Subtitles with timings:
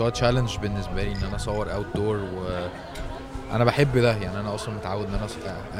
[0.00, 2.68] هو challenge بالنسبة لي إن أنا أصور outdoor و
[3.52, 4.16] أنا بحب ده.
[4.16, 5.26] يعني أنا أصلا متعود إن أنا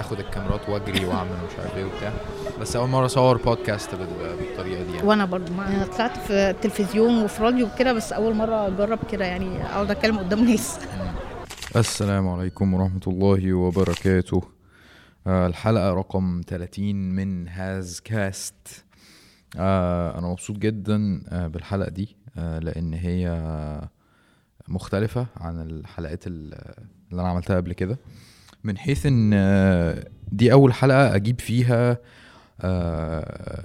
[0.01, 2.13] آخد الكاميرات وأجري وأعمل مش عارف إيه وبتاع.
[2.61, 5.09] بس أول مرة أصور بودكاست بال- بالطريقة دي يعني.
[5.09, 9.25] وأنا برضو ما أنا طلعت في التلفزيون وفي راديو وكده بس أول مرة أجرب كده
[9.25, 10.79] يعني أقعد أتكلم قدام ناس.
[11.77, 14.43] السلام عليكم ورحمة الله وبركاته.
[15.27, 18.85] آه، الحلقة رقم 30 من هاز كاست.
[19.59, 23.29] آه، أنا مبسوط جدا آه، بالحلقة دي لأن هي
[24.69, 26.55] مختلفة عن الحلقات ال-
[27.11, 27.99] اللي أنا عملتها قبل كده.
[28.65, 31.99] من حيث إن آه، دي أول حلقة أجيب فيها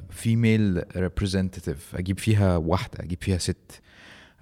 [0.10, 3.82] female representative أجيب فيها واحدة أجيب فيها ست.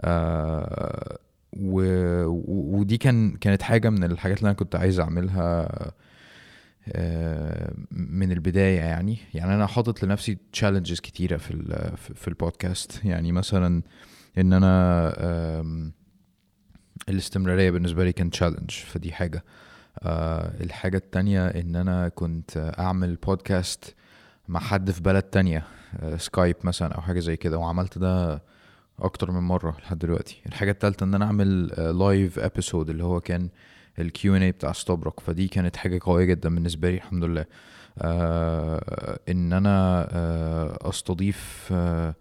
[0.02, 1.18] آه،
[1.58, 5.68] ودي كان كانت حاجة من الحاجات اللي أنا كنت عايز أعملها
[6.92, 9.18] آه، من البداية يعني.
[9.34, 11.54] يعني أنا حاطط لنفسي challenges كتيرة في
[12.16, 13.82] في- البودكاست يعني مثلا
[14.38, 15.14] إن أنا
[16.98, 19.44] آم، الاستمرارية بالنسبة لي كان challenge فدي حاجة.
[20.00, 23.95] آه، الحاجة التانية إن أنا كنت أعمل بودكاست
[24.48, 25.64] مع حد في بلد تانية
[26.00, 28.42] آه، Skype مثلا أو حاجة زي كده وعملت ده
[29.00, 30.42] أكتر من مرة لحد دلوقتي.
[30.45, 31.66] الحاجة الثالثه إن أنا أعمل
[32.00, 33.50] live episode اللي هو كان
[34.00, 37.45] ال Q&A بتاع ستوبروك فدي كانت حاجة قوية جدا بالنسبة لي الحمد لله.
[38.02, 42.16] آه إن أنا آه أستضيف آه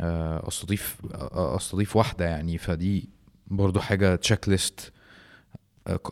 [0.00, 3.08] آه أستضيف آه أستضيف واحدة يعني فدي
[3.46, 4.92] برضو حاجة checklist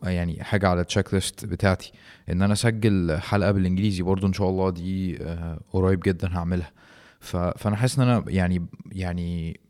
[0.03, 1.93] يعني حاجة على ال checklist بتاعتي
[2.31, 6.73] إن أنا أسجل حلقة بالإنجليزي برضو إن شاء الله دي آه قريب جدا هعملها.
[7.21, 9.61] فأنا حاسس إن أنا يعني يعني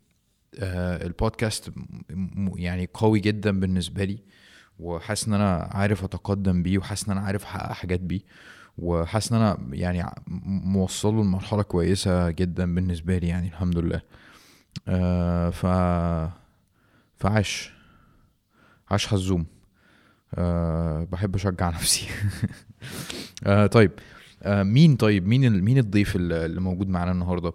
[0.59, 1.71] آه، البودكاست
[2.55, 4.19] يعني قوي جدا بالنسبة لي
[4.79, 8.21] وحاسس إن أنا عارف أتقدم بيه وحاسس إن أنا عارف أحقق حاجات بيه
[8.77, 10.03] وحاسس إن أنا يعني
[10.45, 14.01] موصله لمرحلة كويسة جدا بالنسبة لي يعني الحمد لله.
[14.87, 15.65] آه ف
[17.17, 17.71] فعاش.
[18.89, 19.45] عاش حزوم.
[20.35, 22.07] أه بحب أشجع نفسي.
[23.45, 23.91] أه طيب.
[24.43, 27.53] أه مين طيب؟ مين مين الضيف اللي موجود معانا النهارده؟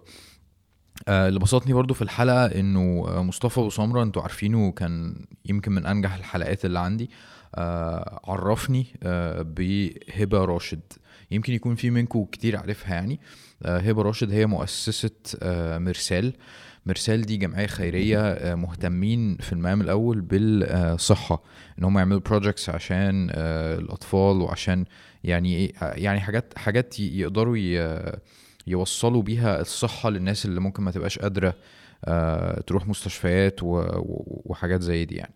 [1.07, 5.71] آه، اللي بسطني برضو في الحلقة إنه آه، مصطفى ابو سمرة أنتوا عارفينه كان يمكن
[5.71, 7.09] من أنجح الحلقات اللي عندي.
[7.55, 10.81] آه، عرفني آه، بهبة راشد.
[11.31, 13.19] يمكن يكون في منكم كتير عارفها يعني.
[13.63, 15.11] آه، هبة راشد هي مؤسسة
[15.41, 16.33] آه، مرسال.
[16.85, 21.43] مرسال دي جمعية خيرية آه، مهتمين في المقام الأول بالصحة
[21.79, 24.85] إن هم يعملوا بروجكتس عشان آه، الأطفال وعشان
[25.23, 27.57] يعني إيه يعني حاجات حاجات يقدروا
[28.67, 31.53] يوصلوا بيها الصحة للناس اللي ممكن ما تبقاش قادرة
[32.05, 35.33] آه، تروح مستشفيات وحاجات زي دي يعني.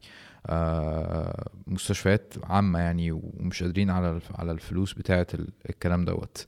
[0.47, 6.37] آه، مستشفيات عامة يعني ومش قادرين على على الفلوس بتاعة ال- الكلام دوت.
[6.37, 6.45] آه،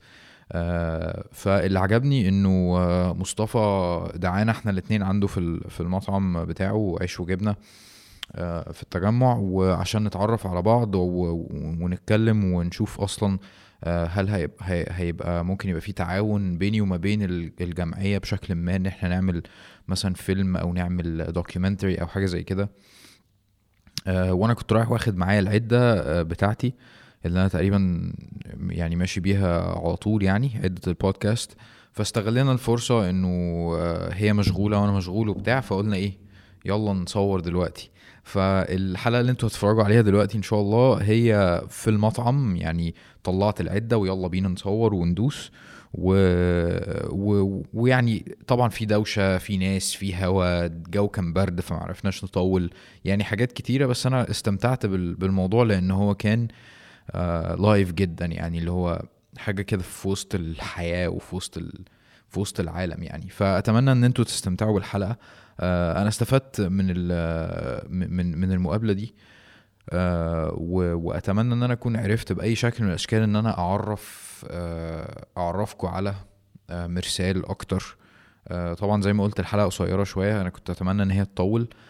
[1.32, 7.56] فاللي عجبني إنه آه، مصطفى دعانا إحنا الاتنين عنده في في المطعم بتاعه عيش وجبنة
[8.34, 13.38] آه، في التجمع وعشان نتعرف على بعض ونتكلم ونشوف أصلا
[13.84, 18.54] آه، هل هيبقى, هي- هيبقى ممكن يبقى في تعاون بيني وما بين ال- الجمعية بشكل
[18.54, 19.42] ما إن إحنا نعمل
[19.88, 22.70] مثلا فيلم أو نعمل دوكيومنتري أو حاجة زي كده.
[24.06, 26.74] آه، وأنا كنت رايح واخد معايا العدة آه، بتاعتي.
[27.26, 28.12] اللي أنا تقريبا
[28.70, 31.56] يعني ماشي بيها على طول يعني عدة البودكاست.
[31.92, 33.28] فاستغلينا الفرصة إنه
[33.78, 36.18] آه، هي مشغولة وأنا مشغول وبتاع فقلنا إيه
[36.64, 37.90] يلا نصور دلوقتي.
[38.24, 43.98] فالحلقة اللي أنتوا هتتفرجوا عليها دلوقتي إن شاء الله هي في المطعم يعني طلعت العدة
[43.98, 45.50] ويلا بينا نصور وندوس.
[45.94, 46.14] و...
[47.10, 47.62] و...
[47.74, 52.70] ويعني طبعا في دوشة في ناس في هوا الجو كان برد فما عرفناش نطول
[53.04, 53.86] يعني حاجات كتيرة.
[53.86, 55.14] بس أنا استمتعت بال...
[55.14, 56.54] بالموضوع لأن هو كان آه
[57.58, 59.02] لايف جدا يعني اللي هو
[59.38, 61.84] حاجة كده في وسط الحياة وفي وسط ال...
[62.28, 63.28] في وسط العالم يعني.
[63.28, 65.16] فأتمنى إن أنتوا تستمتعوا بالحلقة.
[65.60, 67.88] آه أنا استفدت من ال...
[67.90, 69.14] من من المقابلة دي.
[69.90, 70.54] آه.
[70.58, 76.14] وأتمنى إن أنا أكون عرفت بأي شكل من الأشكال إن أنا أعرف آه أعرفكم على
[76.70, 77.96] آه مرسال أكتر.
[78.48, 81.62] آه طبعا زي ما قلت الحلقة قصيرة شوية أنا كنت أتمنى إن هي تطول.
[81.62, 81.87] آه،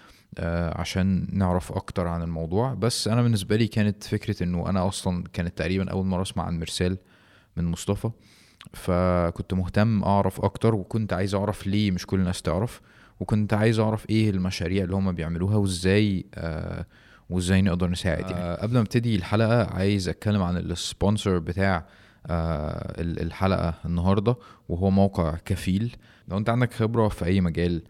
[0.77, 2.75] عشان نعرف أكتر عن الموضوع.
[2.75, 6.59] بس أنا بالنسبة لي كانت فكرة إنه أنا أصلا كانت تقريبا أول مرة أسمع عن
[6.59, 6.99] مرسال
[7.57, 8.11] من مصطفى.
[8.73, 12.81] فكنت مهتم أعرف أكتر وكنت عايز أعرف ليه مش كل الناس تعرف.
[13.21, 16.87] وكنت عايز أعرف إيه المشاريع اللي هم بيعملوها وإزاي آه
[17.31, 18.35] وإزاي نقدر نساعد يعني.
[18.35, 18.63] آه.
[18.63, 21.87] قبل ما أبتدي الحلقة عايز أتكلم عن ال sponsor بتاع
[22.27, 24.37] آه ال- الحلقة النهارده
[24.69, 25.97] وهو موقع كفيل.
[26.29, 27.83] لو أنت عندك خبرة في أي مجال آه،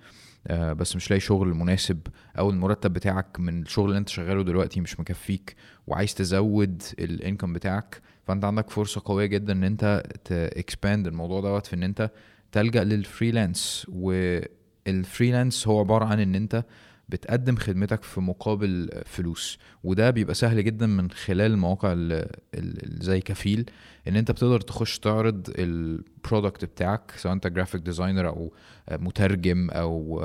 [0.50, 1.99] بس مش لاقي شغل مناسب
[2.39, 5.56] أو المرتب بتاعك من الشغل اللي أنت شغاله دلوقتي مش مكفيك
[5.87, 11.41] وعايز تزود ال income بتاعك فأنت عندك فرصة قوية جدا إن أنت ت expand الموضوع
[11.41, 12.11] دوت في إن أنت
[12.53, 16.65] تلجأ لل freelance وال freelance هو عبارة عن إن أنت
[17.09, 23.21] بتقدم خدمتك في مقابل فلوس وده بيبقى سهل جدا من خلال المواقع ال- ال- زي
[23.21, 23.71] كفيل
[24.09, 28.53] إن أنت بتقدر تخش تعرض ال product بتاعك سواء أنت graphic designer أو
[28.93, 30.25] مترجم أو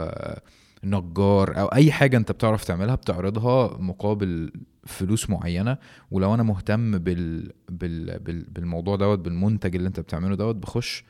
[0.84, 4.52] نجار أو أي حاجة أنت بتعرف تعملها بتعرضها مقابل
[4.86, 5.78] فلوس معينة.
[6.12, 7.52] ولو أنا مهتم بال...
[7.70, 8.20] بال...
[8.20, 8.44] بال...
[8.44, 11.04] بالموضوع دوت بالمنتج اللي أنت بتعمله دوت بخش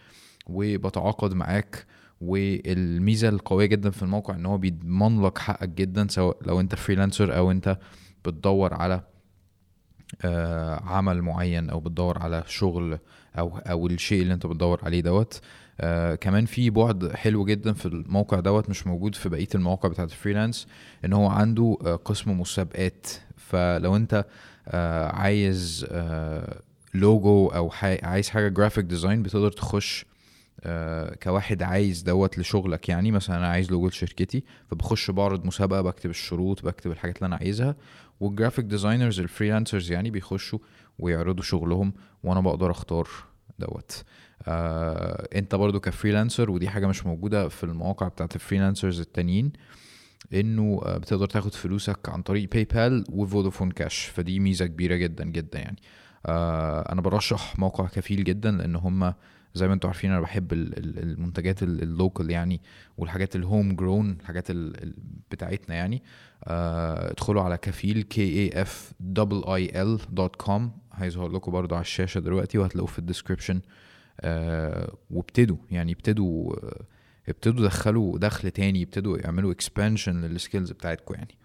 [0.48, 1.86] وبتعاقد معاك
[2.24, 7.38] والميزة القوية جدا في الموقع إن هو بيضمن لك حقك جدا سواء لو أنت freelancer
[7.38, 7.78] أو أنت
[8.26, 9.02] بتدور على
[10.26, 13.00] آه، عمل معين أو بتدور على شغل
[13.40, 15.42] أو أو الشيء اللي أنت بتدور عليه دوت
[15.82, 20.12] آه كمان في بعد حلو جدا في الموقع دوت مش موجود في بقية المواقع بتاعت
[20.12, 20.68] ال freelance
[21.06, 24.26] إن هو عنده آه قسم مسابقات فلو أنت
[24.68, 26.60] آه عايز آه
[26.94, 27.72] لوجو أو.
[28.04, 30.06] عايز حاجة graphic design بتقدر تخش
[31.24, 32.90] كواحد عايز دوت لشغلك.
[32.90, 37.36] يعني مثلا أنا عايز لوجو لشركتي فبخش بعرض مسابقة بكتب الشروط بكتب الحاجات اللي أنا
[37.36, 37.76] عايزها
[38.20, 40.60] وال graphic designers ال freelancers يعني بيخشوا
[41.00, 41.94] ويعرضوا شغلهم
[42.24, 43.08] وأنا بقدر أختار
[43.60, 44.04] دوت.
[44.48, 49.52] آه أنت برضو ك freelancer ودي حاجة مش موجودة في المواقع بتاعت ال freelancers التانيين
[50.34, 55.26] إنه آه، بتقدر تاخد فلوسك عن طريق PayPal و Vodafone Cash فدي ميزة كبيرة جدا
[55.26, 55.78] جدا يعني.
[56.26, 59.14] آه أنا برشح موقع كفيل جدا لأن هم
[59.54, 62.62] زي ما أنتم عارفين أنا بحب ال- ال- المنتجات ال- ال local يعني
[62.98, 64.96] والحاجات ال home grown الحاجات ال- ال-
[65.32, 66.04] بتاعتنا يعني.
[66.44, 68.16] آه ادخلوا على كفيل k
[68.54, 68.94] a f
[69.46, 73.62] i l dot com هيظهر لكم برضو على الشاشة دلوقتي وهتلاقوه في ال description
[74.22, 76.56] آه وابتدوا يعني ابتدوا
[77.30, 81.38] ابتدوا دخلوا دخل تاني ابتدوا يعملوا expansion لل skills بتاعتكم يعني.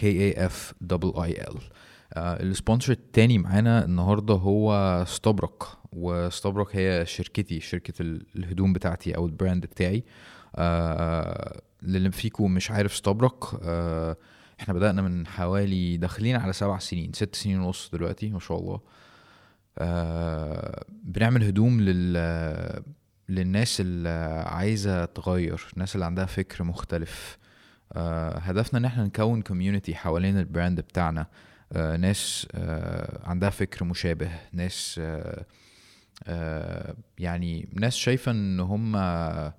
[0.00, 0.74] K A F
[1.12, 1.60] I L آه
[2.16, 5.62] ال sponsor التاني معانا النهارده هو ستابرك
[5.92, 10.04] وستابرك هي شركتي شركة ال- الهدوم بتاعتي أو ال brand بتاعي.
[10.56, 14.16] آه للي فيكم مش عارف ستابرك آه
[14.60, 18.80] إحنا بدأنا من حوالي داخلين على سبع سنين ست سنين ونص دلوقتي ما شاء الله.
[19.78, 22.82] آه بنعمل هدوم لل
[23.28, 24.08] للناس اللي
[24.46, 27.38] عايزة تغير الناس اللي عندها فكر مختلف.
[27.92, 31.20] آه هدفنا إن إحنا نكون community حوالين ال brand بتاعنا.
[31.20, 31.26] آه
[31.74, 35.44] ناس آه عندها فكر مشابه ناس آه
[36.24, 39.54] آه يعني ناس شايفة إن هم آه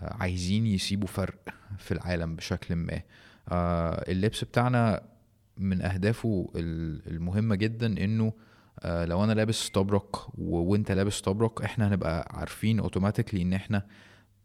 [0.00, 1.38] عايزين يسيبوا فرق
[1.78, 3.00] في العالم بشكل ما.
[3.48, 5.02] آه اللبس بتاعنا
[5.56, 8.32] من أهدافه ال- المهمة جدا إنه
[8.80, 9.56] آه لو أنا لابس
[10.38, 13.86] و- وأنت لابس ستابرك إحنا هنبقى عارفين automatically إن إحنا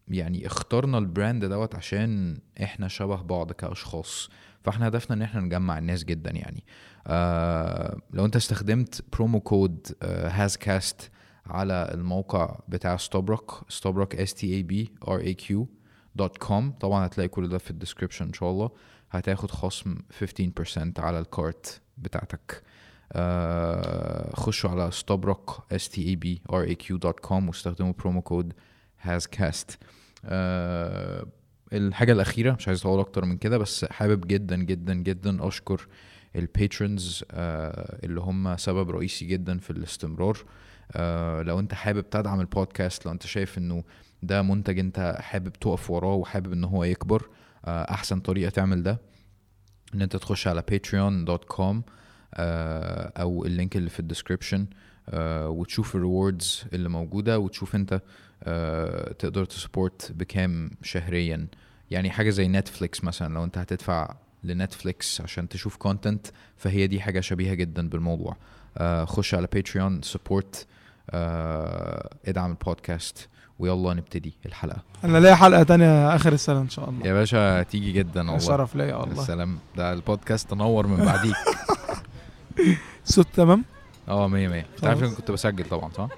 [0.08, 4.30] يعني اخترنا ال brand دوت عشان إحنا شبه بعض كأشخاص.
[4.64, 6.64] فاحنا هدفنا ان إحنا نجمع الناس جدا يعني.
[7.08, 11.12] آه لو انت استخدمت promo code هاز كاست
[11.46, 15.68] على الموقع بتاع ستوبرك ستوبرك S T A B R A Q
[16.16, 18.70] dot com طبعا هتلاقي كل ده في ال description إن شاء الله.
[19.12, 22.64] هتاخد خصم 15% على الكارت بتاعتك.
[23.14, 25.40] آه خشوا على ستوبرك
[25.72, 28.54] S T A B R A Q dot com واستخدموا promo code
[29.02, 29.78] هاز كاست
[30.26, 31.26] آه
[31.74, 35.88] الحاجة الأخيرة مش عايز أطول أكتر من كده بس حابب جدا جدا جدا أشكر
[36.36, 40.38] ال patrons آه اللي هم سبب رئيسي جدا في الاستمرار.
[40.92, 43.84] آه لو أنت حابب تدعم البودكاست لو أنت شايف إنه
[44.24, 47.30] ده منتج أنت حابب تقف وراه وحابب إن هو يكبر
[47.66, 49.00] آه أحسن طريقة تعمل ده
[49.94, 51.76] إن أنت تخش على patreon.com
[52.34, 54.66] آه أو ال link اللي في ال description
[55.10, 58.02] آه وتشوف ال rewards اللي موجودة وتشوف أنت آه،
[59.20, 61.48] تقدر ت support بكام شهريا؟
[61.92, 66.28] يعني حاجة زي Netflix مثلا لو انت هتدفع ل Netflix عشان تشوف content
[66.58, 68.36] فهي دي حاجة شبيهة جدا بالموضوع.
[68.78, 70.68] آه، خش على Patreon support
[72.26, 73.30] ادعم البودكاست
[73.60, 74.84] ويلا نبتدي الحلقة.
[75.04, 77.08] أنا ليا حلقة تانية آخر السنة إن شاء الله.
[77.08, 78.38] يا باشا تيجي جدا والله.
[78.48, 79.22] شرف ليا والله.
[79.22, 81.36] السلام ده البودكاست تنور من بعديك.
[83.08, 83.64] الصوت تمام؟
[84.08, 84.66] آه مية مية.
[84.76, 86.10] انت عارف كنت بسجل طبعا صح؟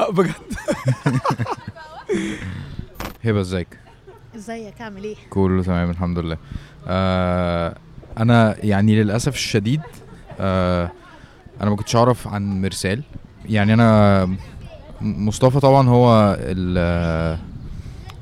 [0.00, 0.32] آه بجد.
[3.24, 3.78] هبة إزيك؟
[4.36, 6.36] إزيك عامل إيه؟ كله تمام الحمد لله.
[6.86, 7.74] آه
[8.18, 9.80] أنا يعني للأسف الشديد
[10.40, 10.90] آه
[11.60, 13.02] أنا ما كنتش أعرف عن مرسال.
[13.48, 14.28] يعني أنا
[15.00, 17.38] مصطفى طبعا هو ال-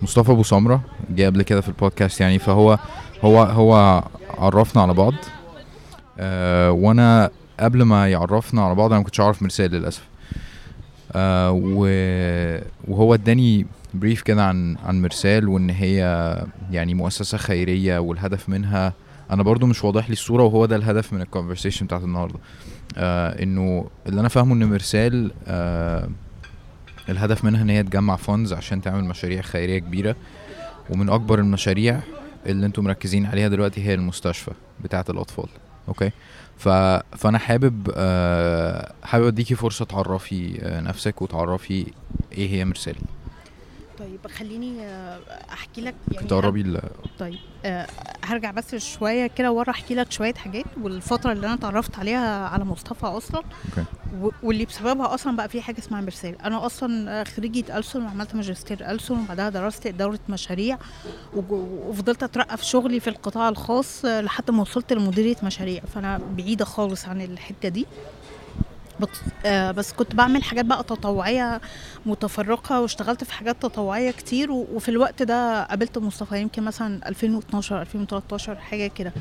[0.02, 0.80] مصطفى أبو سمرة
[1.10, 2.78] جه قبل كده في البودكاست يعني فهو
[3.22, 4.02] هو هو
[4.38, 5.14] عرفنا على بعض.
[6.18, 7.30] آه وأنا
[7.60, 10.02] قبل ما يعرفنا على بعض أنا ما كنتش أعرف مرسال للأسف.
[11.12, 11.50] آه
[12.88, 15.98] وهو اداني brief كده عن عن مرسال وان هي
[16.70, 18.92] يعني مؤسسة خيرية والهدف منها.
[19.30, 22.38] أنا برضو مش واضح لي الصورة وهو ده الهدف من ال conversation بتاعت النهارده.
[22.96, 26.08] آه إنه اللي أنا فاهمه إن مرسال آه
[27.08, 30.16] الهدف منها إن هي تجمع funds عشان تعمل مشاريع خيرية كبيرة.
[30.90, 32.00] ومن أكبر المشاريع
[32.46, 34.50] اللي أنتم مركزين عليها دلوقتي هي المستشفى
[34.84, 35.48] بتاعه الأطفال.
[35.88, 36.10] أوكي؟
[36.58, 36.68] ف...
[37.16, 41.86] فأنا حابب آه، حابب أديكي فرصة تعرفي آه، نفسك وتعرفي
[42.32, 42.96] إيه هي مرسال
[43.98, 45.18] طيب خليني آه،
[45.52, 46.80] أحكي لك يعني تقربي.
[47.18, 47.86] طيب آه،
[48.24, 52.64] هرجع بس شوية كده ورا أحكي لك شوية حاجات والفترة اللي أنا اتعرفت عليها على
[52.64, 53.42] مصطفى أصلا.
[54.42, 58.90] واللي بسببها أصلا بقى في حاجة اسمها مرسال أنا أصلا آه، خريجة ألسن وعملت ماجستير
[58.90, 60.78] ألسن وبعدها درست إدارة مشاريع
[61.36, 65.82] وفضلت أترقى في شغلي في القطاع الخاص لحد ما وصلت لمديرية مشاريع.
[65.94, 67.86] فأنا بعيدة خالص عن الحتة دي.
[69.00, 69.08] بس,
[69.46, 71.60] آه بس كنت بعمل حاجات بقى تطوعية
[72.06, 78.56] متفرقة واشتغلت في حاجات تطوعية كتير وفي الوقت ده قابلت مصطفى يمكن مثلا 2012 2013
[78.56, 79.12] حاجة كده.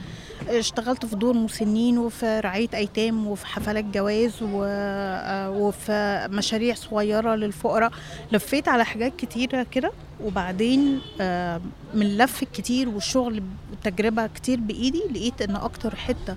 [0.50, 7.92] اشتغلت في دور مسنين وفي رعاية أيتام وفي حفلات جواز آه، وفي مشاريع صغيرة للفقراء.
[8.32, 9.92] لفيت على حاجات كتيره كده
[10.24, 11.62] وبعدين آه،
[11.94, 16.36] من اللف الكتير والشغل والتجربه كتير بإيدي لقيت إن أكتر حتة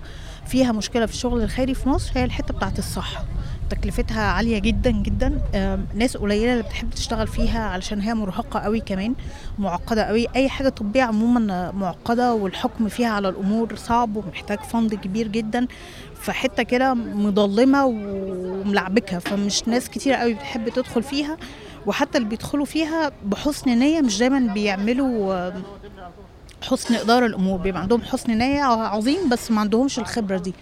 [0.51, 3.25] فيها مشكلة في الشغل الخيري في مصر هي الحتة بتاعت الصحة.
[3.69, 5.41] تكلفتها عالية جدا جدا.
[5.95, 9.15] ناس قليلة اللي بتحب تشتغل فيها علشان هي مرهقة قوي كمان
[9.59, 10.27] معقدة قوي.
[10.35, 15.67] أي حاجة طبية عموما معقدة والحكم فيها على الأمور صعب ومحتاج فند كبير جدا.
[16.15, 19.19] فحتة كده مظلمة وملعبكة.
[19.19, 21.37] فمش ناس كتير قوي بتحب تدخل فيها
[21.85, 25.51] وحتى اللي بيدخلوا فيها بحسن نية مش دايما بيعملوا
[26.61, 30.53] حسن إدارة الأمور بيبقى عندهم حسن نية عظيم بس ما عندهمش الخبرة دي.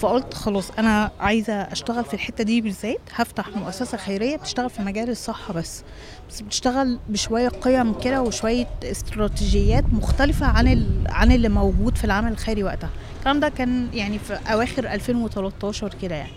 [0.00, 5.10] فقلت خلاص أنا عايزة أشتغل في الحتة دي بالذات هفتح مؤسسة خيرية بتشتغل في مجال
[5.10, 5.82] الصحة بس.
[6.30, 10.86] بس بتشتغل بشوية قيم كده وشوية استراتيجيات مختلفة عن.
[11.08, 12.90] عن اللي موجود في العمل الخيري وقتها.
[13.18, 16.32] الكلام ده كان يعني في أواخر 2013 كده يعني.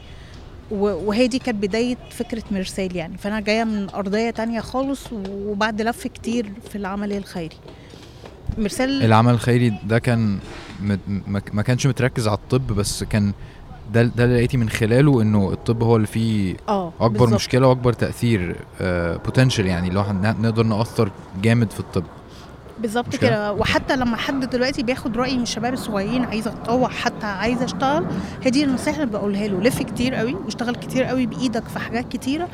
[0.71, 3.17] وهي دي كانت بداية فكرة مرسال يعني.
[3.17, 7.55] فأنا جاية من أرضية تانية خالص وبعد لف كتير في العمل الخيري.
[8.58, 10.39] مرسال العمل الخيري ده كان
[11.53, 13.34] ما كانش متركز على الطب بس كان
[13.93, 17.34] ده ده اللي لقيتي من خلاله إنه الطب هو اللي فيه آه أكبر بالظبط.
[17.34, 18.55] مشكلة وأكبر تأثير
[19.25, 22.03] بوتنشال يعني اللي هو نقدر نأثر جامد في الطب
[22.79, 27.65] بالظبط كده؟ وحتى لما حد دلوقتي بياخد رايي من الشباب الصغيرين عايزه أتطوع حتى عايزه
[27.65, 28.05] أشتغل
[28.43, 32.10] هي دي النصيحة اللي بقولها له لف كتير قوي واشتغل كتير قوي بإيدك في حاجات
[32.12, 32.48] كتيرة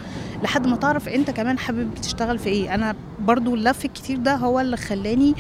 [0.44, 4.60] لحد ما تعرف أنت كمان حابب تشتغل في إيه أنا برضو اللف الكتير ده هو
[4.60, 5.36] اللي خلاني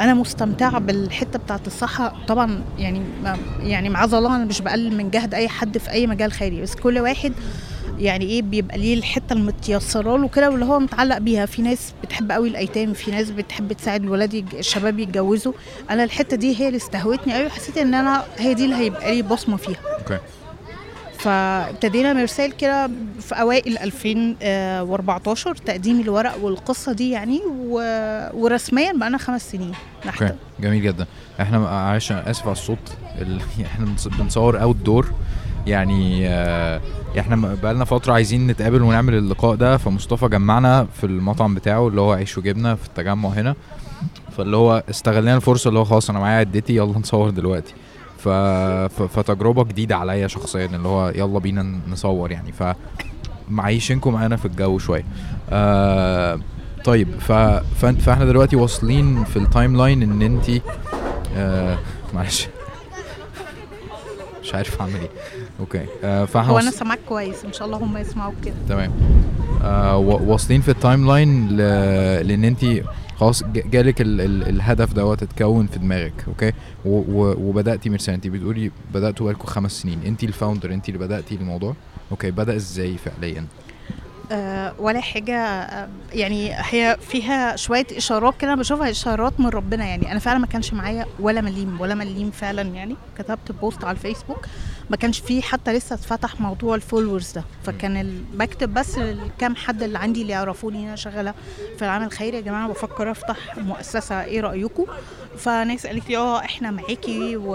[0.00, 2.14] أنا مستمتعة بالحتة بتاعت الصحة.
[2.28, 3.02] طبعا يعني
[3.60, 6.74] يعني معاذ الله أنا مش بقلل من جهد أي حد في أي مجال خيري بس
[6.74, 7.32] كل واحد
[7.98, 11.46] يعني إيه بيبقى ليه الحتة المتيسرة له كده واللي هو متعلق بيها.
[11.46, 15.52] في ناس بتحب قوي الأيتام في ناس بتحب تساعد الولاد يج- الشباب يتجوزوا.
[15.90, 19.22] أنا الحتة دي هي اللي استهوتني قوي وحسيت إن أنا هي دي اللي هيبقى لي
[19.22, 19.76] بصمة فيها.
[19.98, 20.18] okay.
[21.22, 27.74] فابتدينا مرسال كده في أوائل 2014 تقديم الورق والقصة دي يعني و...
[28.34, 29.72] ورسميا بقى خمس سنين
[30.06, 30.34] نحت.
[30.60, 31.06] جميل جدا.
[31.40, 32.78] إحنا معلش أنا آسف على الصوت.
[33.20, 33.40] ال...
[33.66, 35.12] إحنا بنص- بنصور outdoor
[35.66, 36.80] يعني آه،
[37.18, 39.76] إحنا بقالنا فترة عايزين نتقابل ونعمل اللقاء ده.
[39.76, 43.54] فمصطفى جمعنا في المطعم بتاعه اللي هو عيش وجبنة في التجمع هنا.
[44.36, 47.74] فاللي هو استغلنا الفرصة اللي هو خلاص أنا معايا عدتي يلا نصور دلوقتي.
[48.22, 48.28] ف...
[48.28, 49.02] ف...
[49.02, 52.52] فتجربة جديدة عليا شخصيا اللي هو يلا بينا نصور يعني.
[52.52, 52.62] ف
[53.50, 55.04] معيشينكم معانا في الجو شوية.
[55.50, 56.40] آه
[56.84, 57.32] طيب ف...
[57.32, 57.86] ف...
[57.86, 60.50] فإحنا دلوقتي واصلين في ال timeline إن أنت
[61.36, 61.78] آه
[62.14, 62.48] معلش.
[64.42, 65.10] مش عارف أعمل إيه.
[65.60, 65.84] okay.
[66.04, 68.54] آه فإحنا هو وص- أنا سامعك كويس إن شاء الله هم يسمعوك كده.
[68.68, 68.92] تمام.
[69.62, 71.56] آه واصلين في ال timeline ل...
[72.28, 72.64] لأن أنت
[73.22, 74.20] خلاص جالك ال...
[74.20, 74.48] ال...
[74.48, 76.52] الهدف دوت اتكون في دماغك okay.
[76.84, 81.74] وبدأتي مرسال انت بتقولي بدأتوا بقالكم خمس سنين انت ال founder انت اللي بدأتي الموضوع
[82.10, 83.46] okay بدأ إزاي فعليا
[84.32, 90.12] آه، ولا حاجة آه، يعني هي فيها شوية إشارات كده بشوفها إشارات من ربنا يعني
[90.12, 94.46] أنا فعلا ما كانش معايا ولا مليم ولا مليم فعلا يعني كتبت post على الفيسبوك
[94.92, 97.44] ما كانش فيه حتى لسه اتفتح موضوع ال followers ده.
[97.62, 101.34] فكان بكتب بس الكام حد اللي عندي اللي يعرفوني أنا شغالة
[101.78, 104.24] في العمل الخيري يا جماعة بفكر أفتح مؤسسة.
[104.24, 104.84] إيه رأيكم؟
[105.38, 107.50] فناس قالت لي آه إحنا معاكي و...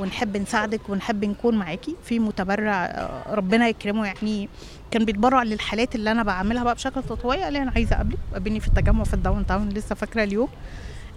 [0.00, 1.96] ونحب نساعدك ونحب نكون معاكي.
[2.04, 4.48] في متبرع آه، ربنا يكرمه يعني
[4.90, 7.42] كان بيتبرع للحالات اللي أنا بعملها بقى بشكل تطوعي.
[7.42, 8.18] قال لي أنا عايزة أقابلك.
[8.32, 10.48] قابلني في التجمع في ال downtown لسه فاكرة اليوم.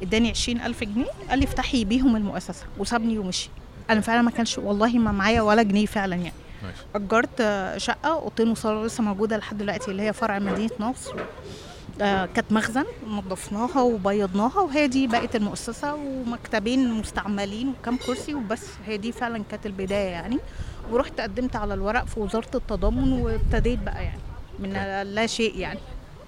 [0.02, 1.06] اداني 20000 جنيه.
[1.30, 2.66] قال لي افتحي بيهم المؤسسة.
[2.78, 3.50] وسابني ومشي.
[3.90, 6.34] أنا فعلا ما كانش والله ما معايا ولا جنيه فعلا يعني.
[6.96, 11.14] أجرت آه، شقة أوضتين وصالة لسه موجودة لحد دلوقتي اللي هي فرع مدينة نصر.
[12.02, 18.68] آه، كانت مخزن نظفناها وبيضناها وهي دي بقت المؤسسة ومكتبين مستعملين وكام كرسي وبس.
[18.86, 20.38] هي دي فعلا كانت البداية يعني.
[20.92, 24.20] ورحت قدمت على الورق في وزارة التضامن وابتديت بقى يعني
[24.60, 24.74] من
[25.14, 25.80] لا شيء يعني.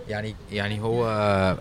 [0.07, 1.07] يعني يعني هو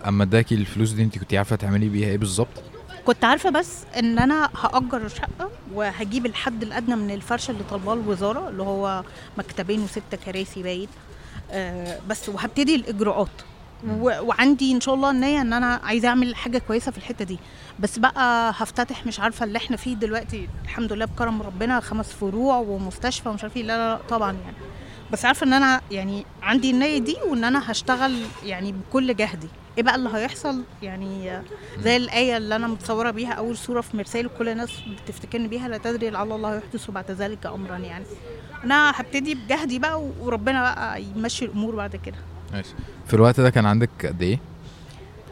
[0.07, 2.63] أما اداكي الفلوس دي انت كنت عارفة تعملي بيها إيه بالظبط؟
[3.05, 8.49] كنت عارفة بس إن أنا هأجر شقة وهجيب الحد الأدنى من الفرش اللي طالباه الوزارة
[8.49, 9.03] اللي هو
[9.37, 10.87] مكتبين وست كراسي باين.
[11.51, 13.27] آه بس وهبتدي الإجراءات.
[14.01, 17.39] وعندي إن شاء الله النية إن أنا عايزة أعمل حاجة كويسة في الحتة دي.
[17.79, 22.57] بس بقى هفتتح مش عارفة اللي إحنا فيه دلوقتي الحمد لله بكرم ربنا خمس فروع
[22.57, 23.63] ومستشفى ومش عارفه إيه.
[23.63, 24.57] لا, لا لا طبعا يعني.
[25.11, 29.47] بس عارفة إن أنا يعني عندي النية دي وإن أنا هشتغل يعني بكل جهدي.
[29.77, 31.39] إيه بقى اللي هيحصل؟ يعني
[31.83, 34.69] زي الآية اللي أنا متصورة بيها أول سورة في مرسال وكل الناس
[35.05, 38.05] بتفتكرني بيها لا تدري لعل الله يحدث بعد ذلك امرا يعني.
[38.63, 42.17] أنا هبتدي بجهدي بقى وربنا بقى يمشي الأمور بعد كده.
[42.53, 42.73] نايس
[43.07, 44.39] في الوقت ده كان عندك قد إيه؟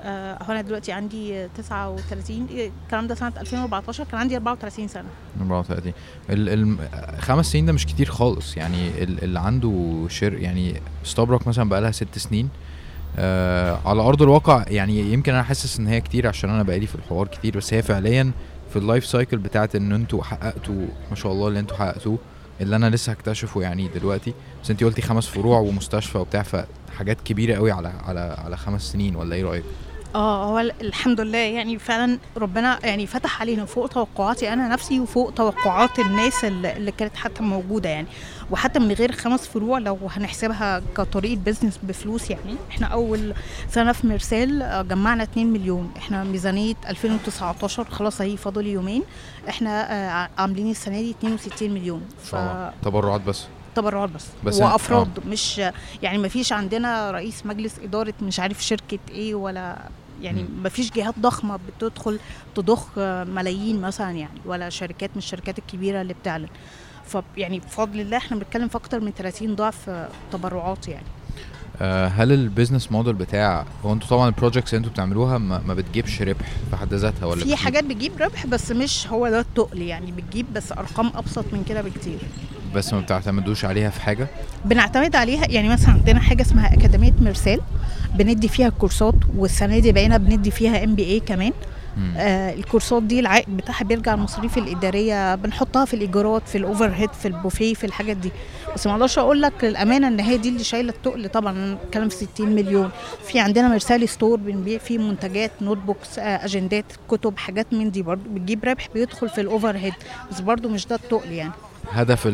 [0.03, 5.05] آه، هو أنا دلوقتي عندي 39 إيه، الكلام ده سنة 2014 كان عندي 34 سنة.
[5.41, 5.93] 34
[6.29, 6.77] ال ال
[7.21, 11.91] خمس سنين ده مش كتير خالص يعني ال- اللي عنده شر يعني ستابرك مثلا بقالها
[11.91, 12.49] ست سنين
[13.19, 16.95] آه على أرض الواقع يعني يمكن أنا حاسس إن هي كتير عشان أنا بقالي في
[16.95, 18.31] الحوار كتير بس هي فعليا
[18.69, 22.17] في ال life cycle بتاعت إن أنتوا حققتوا ما شاء الله اللي أنتوا حققتوه
[22.61, 27.55] اللي أنا لسه هكتشفه يعني دلوقتي بس انت قلتي خمس فروع ومستشفى وبتاع فحاجات كبيرة
[27.55, 29.63] قوي على على على خمس سنين ولا إيه رأيك؟
[30.15, 31.37] آه هو ال- الحمد لله.
[31.37, 37.15] يعني فعلا ربنا يعني فتح علينا فوق توقعاتي أنا نفسي وفوق توقعات الناس اللي كانت
[37.15, 38.07] حتى موجودة يعني.
[38.51, 42.55] وحتى من غير خمس فروع لو هنحسبها كطريقة بيزنس بفلوس يعني.
[42.71, 43.33] إحنا أول
[43.69, 45.91] سنه في مرسال آه، جمعنا 2 مليون.
[45.97, 49.03] إحنا ميزانية 2019 خلاص هي فاضل يومين.
[49.49, 52.01] إحنا آه، عاملين السنة دي 62 مليون.
[52.23, 52.35] ف...
[52.83, 53.45] تبرعات بس.
[53.75, 55.19] تبرعات بس, بس أنا- وأفراد.
[55.27, 55.61] مش
[56.03, 59.77] يعني ما فيش عندنا رئيس مجلس إدارة مش عارف شركة إيه ولا
[60.21, 60.45] يعني.
[60.63, 62.19] ما فيش جهات ضخمة بتدخل
[62.55, 66.47] تضخ ملايين مثلا يعني ولا شركات من الشركات الكبيرة اللي بتعلن.
[67.05, 71.05] ف يعني بفضل الله إحنا بنتكلم في أكتر من 30 ضعف تبرعات يعني.
[71.81, 75.61] آه، هل ال business model بتاع هو أنتوا طبعا ال projects اللي أنتوا بتعملوها ما,
[75.67, 79.29] ما بتجيبش ربح في حد ذاتها ولا في بتجيب؟ حاجات بتجيب ربح بس مش هو
[79.29, 80.11] ده التقل يعني.
[80.11, 82.17] بتجيب بس أرقام أبسط من كده بكتير.
[82.75, 84.27] بس ما بتعتمدوش عليها في حاجة؟
[84.65, 87.61] بنعتمد عليها يعني مثلا عندنا حاجة اسمها أكاديمية مرسال
[88.15, 91.51] بندي فيها كورسات والسنة دي بقينا بندي فيها MBA كمان.
[92.17, 97.27] آه الكورسات دي العائد بتاعها بيرجع المصاريف الإدارية بنحطها في الإيجارات في ال overhead في
[97.27, 98.31] البوفيه في الحاجات دي.
[98.75, 101.29] بس ما أقدرش أقول لك للأمانة إن هي دي اللي شايلة التقل.
[101.29, 102.89] طبعا بتكلم في 60 مليون.
[103.27, 108.01] في عندنا مرسالي store بنبيع فيه منتجات notebooks آه أجندات كتب حاجات من دي.
[108.01, 109.93] برضه بتجيب ربح بيدخل في ال overhead
[110.31, 111.51] بس برضه مش ده التقل يعني.
[111.91, 112.27] هدف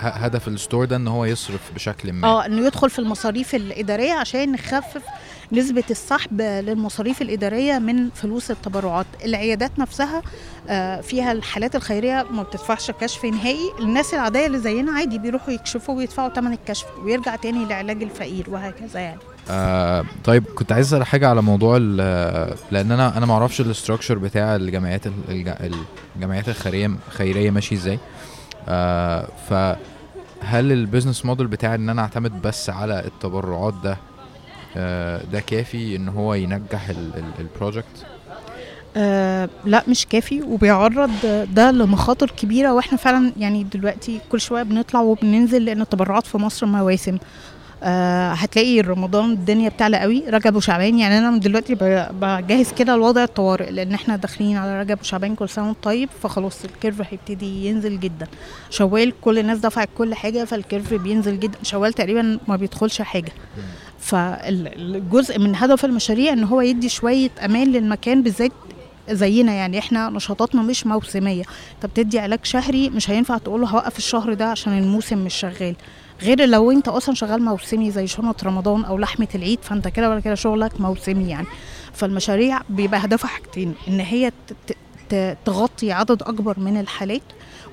[0.00, 2.28] هدف ال store ده إن هو يصرف بشكل ما.
[2.28, 5.02] آه إنه يدخل في المصاريف الإدارية عشان نخفف
[5.52, 9.06] نسبة السحب للمصاريف الإدارية من فلوس التبرعات.
[9.24, 10.22] العيادات نفسها
[10.68, 13.70] آه، فيها الحالات الخيرية ما بتدفعش كشف نهائي.
[13.80, 19.00] الناس العادية اللي زينا عادي بيروحوا يكشفوا ويدفعوا ثمن الكشف ويرجع تاني لعلاج الفقير وهكذا
[19.00, 19.18] يعني.
[19.50, 24.18] آه طيب كنت عايز أسأل حاجة على موضوع لأن أنا أنا ما أعرفش ال structure
[24.18, 25.72] بتاع الجمعيات ال- الج-
[26.16, 27.98] الجمعيات الخيرية خيرية ماشي إزاي.
[28.68, 33.96] آه فهل ال business model بتاع إن أنا أعتمد بس على التبرعات ده
[34.76, 36.88] آه ده كافي إن هو ينجح
[37.38, 38.06] ال project
[38.96, 41.10] آه لا مش كافي وبيعرض
[41.52, 46.66] ده لمخاطر كبيرة وإحنا فعلا يعني دلوقتي كل شوية بنطلع وبننزل لأن التبرعات في مصر
[46.66, 47.18] مواسم.
[47.82, 50.22] آه هتلاقي رمضان الدنيا بتعلى قوي.
[50.28, 51.74] رجب وشعبان يعني أنا من دلوقتي
[52.12, 56.64] بجهز كده لوضع الطوارئ لأن إحنا داخلين على رجب وشعبان كل سنة وأنت طيب فخلاص
[56.64, 58.26] ال curve هيبتدي ينزل جدا.
[58.70, 61.58] شوال كل الناس دفعت كل حاجة فال curve بينزل جدا.
[61.62, 63.32] شوال تقريبا ما بيدخلش حاجة.
[64.00, 68.52] فالجزء من هدف المشاريع إن هو يدي شوية أمان للمكان بالذات
[69.10, 69.52] زينا.
[69.52, 71.42] يعني إحنا نشاطاتنا مش موسمية.
[71.74, 75.74] أنت بتدي علاج شهري مش هينفع تقول هوقف الشهر ده عشان الموسم مش شغال.
[76.22, 80.20] غير لو انت أصلا شغال موسمي زي شنط رمضان أو لحمة العيد فانت كده ولا
[80.20, 81.46] كده شغلك موسمي يعني.
[81.92, 84.32] فالمشاريع بيبقى هدفها حاجتين إن هي
[85.44, 87.22] تغطي عدد أكبر من الحالات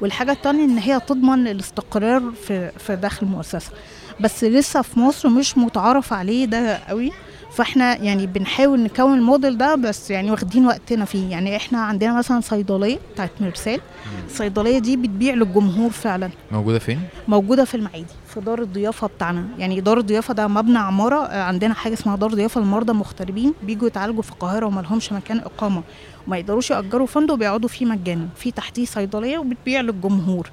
[0.01, 3.71] والحاجة التانية إن هي تضمن الاستقرار في في داخل المؤسسة.
[4.19, 7.11] بس لسه في مصر مش متعارف عليه ده قوي
[7.51, 11.31] فإحنا يعني بنحاول نكون الموديل ده بس يعني واخدين وقتنا فيه.
[11.31, 13.79] يعني إحنا عندنا مثلا صيدلية بتاعت مرسال.
[14.27, 16.29] الصيدليه دي بتبيع للجمهور فعلا.
[16.51, 18.05] موجودة فين؟ موجودة في المعادي.
[18.35, 19.45] في دار الضيافة بتاعنا.
[19.57, 23.87] يعني دار الضيافة ده مبنى عمارة آه، عندنا حاجة اسمها دار ضيافه للمرضى المغتربين بيجوا
[23.87, 25.83] يتعالجوا في القاهرة وما لهمش مكان إقامة.
[26.27, 28.27] وما يقدروش يأجروا فندق بيقعدوا فيه مجانا.
[28.35, 30.49] في تحتيه صيدلية وبتبيع للجمهور.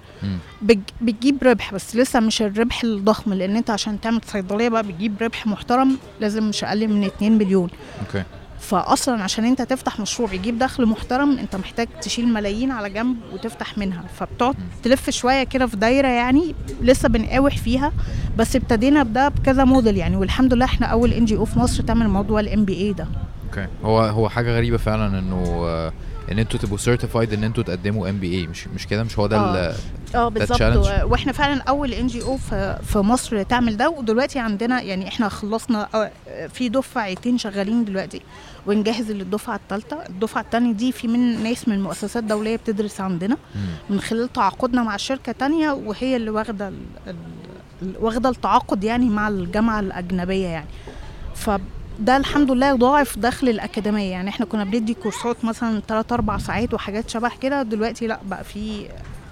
[0.63, 5.15] بج- بتجيب ربح بس لسه مش الربح الضخم لأن أنت عشان تعمل صيدلية بقى بتجيب
[5.23, 7.69] ربح محترم لازم مش أقل من 2 مليون.
[8.07, 8.23] okay.
[8.73, 13.79] فأصلا عشان أنت تفتح مشروع يجيب دخل محترم أنت محتاج تشيل ملايين على جنب وتفتح
[13.79, 14.05] منها.
[14.19, 17.93] فبتقعد تلف شوية كده في دايرة يعني لسه بنقاوح فيها
[18.39, 20.17] بس ابتدينا بده بكذا موديل يعني.
[20.17, 23.07] والحمد لله إحنا أول NGO في مصر تعمل موضوع ال MBA ده.
[23.49, 23.67] okay.
[23.85, 25.93] هو هو حاجة غريبة فعلا إنه آه،
[26.33, 29.75] إن أنتوا تبقوا certified إن أنتوا تقدموا MBA مش مش كده؟ مش هو ده آه.
[30.15, 30.59] آه بالظبط.
[30.59, 30.77] challenge.
[31.05, 33.89] و- وإحنا فعلا أول NGO في في مصر تعمل ده.
[33.91, 36.11] ودلوقتي عندنا يعني إحنا خلصنا آه،
[36.47, 38.21] في دفعتين شغالين دلوقتي.
[38.67, 43.37] ونجهز للدفعة الثالثه الدفعة الثانية دي في من ناس من مؤسسات دولية بتدرس عندنا.
[43.91, 46.73] من خلال تعاقدنا مع شركة تانية وهي اللي واخدة
[48.01, 50.67] واخدة التعاقد يعني مع الجامعة الأجنبية يعني.
[51.35, 54.29] فده الحمد لله ضاعف دخل الأكاديمية يعني.
[54.29, 57.63] إحنا كنا بندي كورسات مثلا 3 4 ساعات وحاجات شبه كده.
[57.63, 58.89] دلوقتي لأ بقى في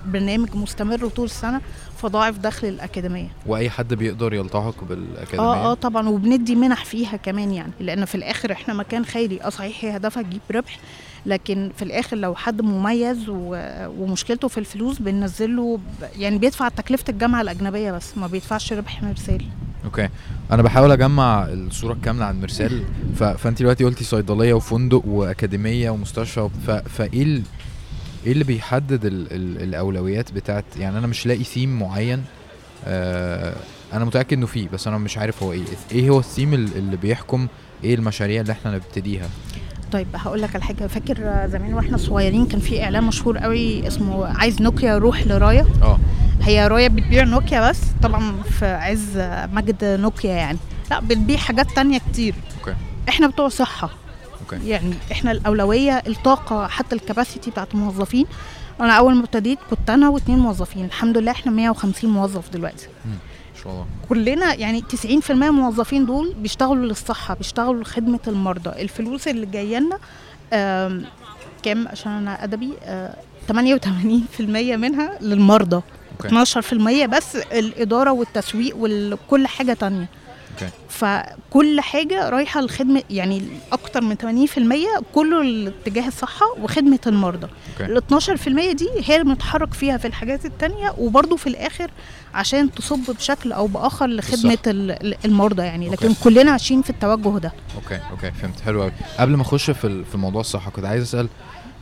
[0.06, 1.60] برنامج مستمر طول السنة.
[2.02, 7.50] فضاعف دخل الأكاديمية وأي حد بيقدر يلتحق بالأكاديمية آه آه طبعا وبندي منح فيها كمان
[7.52, 10.78] يعني لأن في الآخر إحنا مكان خيري آه صحيح هي هدفها تجيب ربح
[11.26, 13.24] لكن في الآخر لو حد مميز.
[13.28, 16.04] ومشكلته في الفلوس بننزل له ب...
[16.16, 19.44] يعني بيدفع تكلفة الجامعة الأجنبية بس ما بيدفعش ربح مرسال
[19.84, 20.08] okay
[20.50, 22.82] أنا بحاول أجمع الصورة الكاملة عن مرسال
[23.16, 23.22] ف...
[23.24, 26.70] فانت دلوقتي قلتي صيدلية وفندق وأكاديمية ومستشفى ف...
[26.70, 27.42] فإيه.
[28.26, 29.32] إيه اللي بيحدد ال...
[29.32, 29.62] ال...
[29.62, 32.24] الأولويات بتاعت يعني أنا مش لاقي ثيم معين
[32.86, 33.54] آه...
[33.92, 35.62] أنا متأكد إنه فيه بس أنا مش عارف هو إيه.
[35.92, 37.46] إيه هو الثيم ال- اللي بيحكم
[37.84, 39.28] إيه المشاريع اللي إحنا نبتديها؟
[39.92, 40.86] طيب هقول لك على حاجة.
[40.86, 45.98] فاكر زمان وإحنا صغيرين كان في إعلان مشهور قوي اسمه عايز نوكيا روح لرايه آه.
[46.42, 49.18] هي رايه بتبيع نوكيا بس طبعا في عز
[49.54, 50.58] مجد نوكيا يعني.
[50.90, 52.34] لأ بتبيع حاجات تانية كتير.
[52.60, 52.74] okay.
[53.08, 53.90] إحنا بتوع صحة.
[54.52, 54.68] okay.
[54.68, 58.26] يعني إحنا الأولوية الطاقة حتى ال capacity بتاعت الموظفين.
[58.80, 60.84] أنا أول ما ابتديت كنت أنا واثنين موظفين.
[60.84, 62.86] الحمد لله إحنا 150 موظف دلوقتي.
[63.04, 63.86] إن شاء الله.
[64.08, 68.82] كلنا يعني 90% من الموظفين دول بيشتغلوا للصحة بيشتغلوا لخدمة المرضى.
[68.82, 69.98] الفلوس اللي جاية لنا
[71.62, 73.14] كام؟ عشان أنا أدبي آه،
[73.48, 75.82] 88% منها للمرضى.
[76.12, 76.28] okay.
[76.28, 80.08] 12% بس الإدارة والتسويق وكل حاجة تانية.
[80.62, 80.72] okay.
[80.88, 83.42] فكل حاجة رايحة لخدمة يعني
[83.72, 87.46] أكتر من 80% كله لاتجاه الصحة وخدمة المرضى.
[87.80, 91.90] ال 12% دي هي اللي بنتحرك فيها في الحاجات التانية وبرضه في الآخر
[92.34, 94.68] عشان تصب بشكل أو بآخر لخدمة بالصح.
[94.68, 95.88] ال- ال- المرضى يعني.
[95.90, 96.06] okay.
[96.06, 97.52] لكن كلنا عايشين في التوجه ده.
[97.74, 98.60] okay okay فهمت.
[98.60, 101.28] حلو قوي قبل ما أخش في في موضوع الصحة كنت عايز أسأل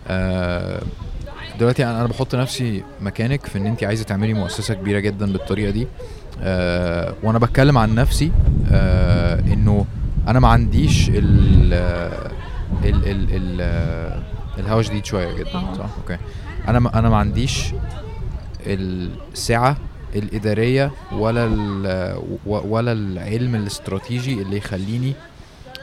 [0.09, 0.83] آه
[1.59, 5.87] دلوقتي أنا بحط نفسي مكانك في إن انت عايزة تعملي مؤسسة كبيرة جدا بالطريقة دي.
[6.43, 8.33] آه وأنا بتكلم عن نفسي
[8.71, 9.87] آه إنه
[10.29, 11.75] أنا ما عنديش ال
[12.85, 13.61] ال ال ال
[14.59, 15.75] الهوا شديد شوية جدا آه.
[15.75, 16.19] صح؟ okay.
[16.69, 17.65] أنا ما أنا ما عنديش
[18.67, 19.77] السعة
[20.17, 25.13] الإدارية ولا ال- ولا العلم الاستراتيجي اللي يخليني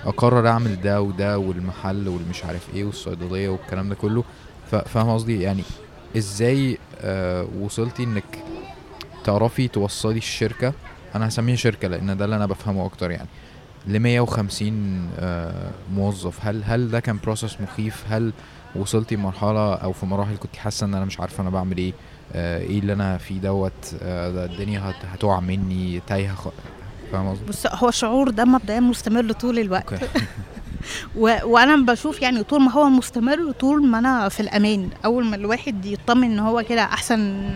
[0.06, 4.24] أقرر أعمل ده وده والمحل والمش عارف إيه والصيدلية والكلام ده كله.
[4.86, 5.64] فاهم قصدي؟ يعني
[6.18, 8.24] إزاي آه وصلتي إنك
[9.26, 10.74] تعرفي توصلي الشركة؟
[11.16, 13.28] أنا هسميها شركة لأن ده اللي أنا بفهمه أكتر يعني.
[13.88, 16.46] ل 150 آه موظف.
[16.46, 18.34] هل هل ده كان بروسس مخيف؟ هل
[18.76, 21.94] وصلتي مرحلة أو في مراحل كنت حاسة إن أنا مش عارفة أنا بعمل إيه؟
[22.34, 26.48] آه إيه اللي أنا فيه دوت؟ آه الدنيا هت- هتقع مني تايهة خ...
[27.12, 29.94] فاهم قصدي؟ بص هو الشعور ده مبدئيا مستمر طول الوقت.
[31.18, 31.36] و...
[31.44, 34.90] وأنا بشوف يعني طول ما هو مستمر طول ما أنا في الأمان.
[35.06, 37.50] أول ما الواحد يطمن إن هو كده أحسن.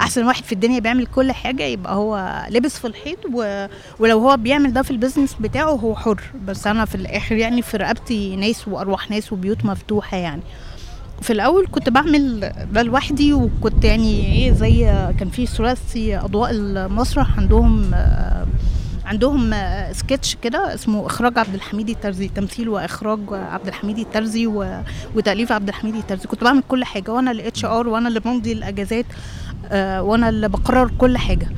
[0.00, 3.66] أحسن واحد في الدنيا بيعمل كل حاجة يبقى هو لبس في الحيط و...
[3.98, 6.20] ولو هو بيعمل ده في البيزنس بتاعه هو حر.
[6.46, 10.42] بس أنا في الآخر يعني في رقبتي ناس وأرواح ناس وبيوت مفتوحة يعني.
[11.22, 14.84] في الأول كنت بعمل ده لوحدي وكنت يعني إيه زي
[15.20, 18.46] كان في ثلاثي أضواء المسرح عندهم آه،
[19.08, 24.82] عندهم آه، سكتش كده اسمه إخراج عبد الحميد الترزي تمثيل وإخراج عبد الحميد الترزي و...
[25.14, 26.28] وتأليف عبد الحميد الترزي.
[26.28, 29.06] كنت بعمل كل حاجة وأنا ال HR وأنا اللي بمضي الأجازات
[29.66, 31.48] آه، وأنا اللي بقرر كل حاجة.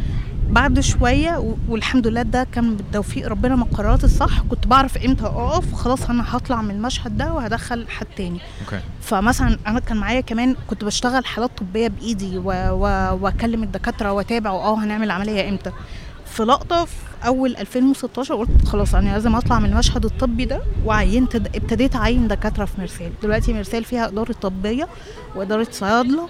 [0.51, 4.41] بعد شوية و- والحمد لله ده كان بتوفيق ربنا من القرارات الصح.
[4.41, 8.41] كنت بعرف إمتى أقف خلاص أنا هطلع من المشهد ده وهدخل حد تاني.
[8.65, 8.81] okay.
[9.03, 15.11] فمثلا أنا كان معايا كمان كنت بشتغل حالات طبية بإيدي وأكلم الدكاترة وأتابع آه هنعمل
[15.11, 15.71] عملية إمتى.
[16.41, 16.93] في لقطة في
[17.27, 22.65] أول 2016 قلت خلاص أنا لازم أطلع من المشهد الطبي ده وعينت ابتديت أعين دكاترة
[22.65, 24.89] في مرسال دلوقتي مرسال فيها إدارة طبية
[25.37, 26.29] وإدارة صيادلة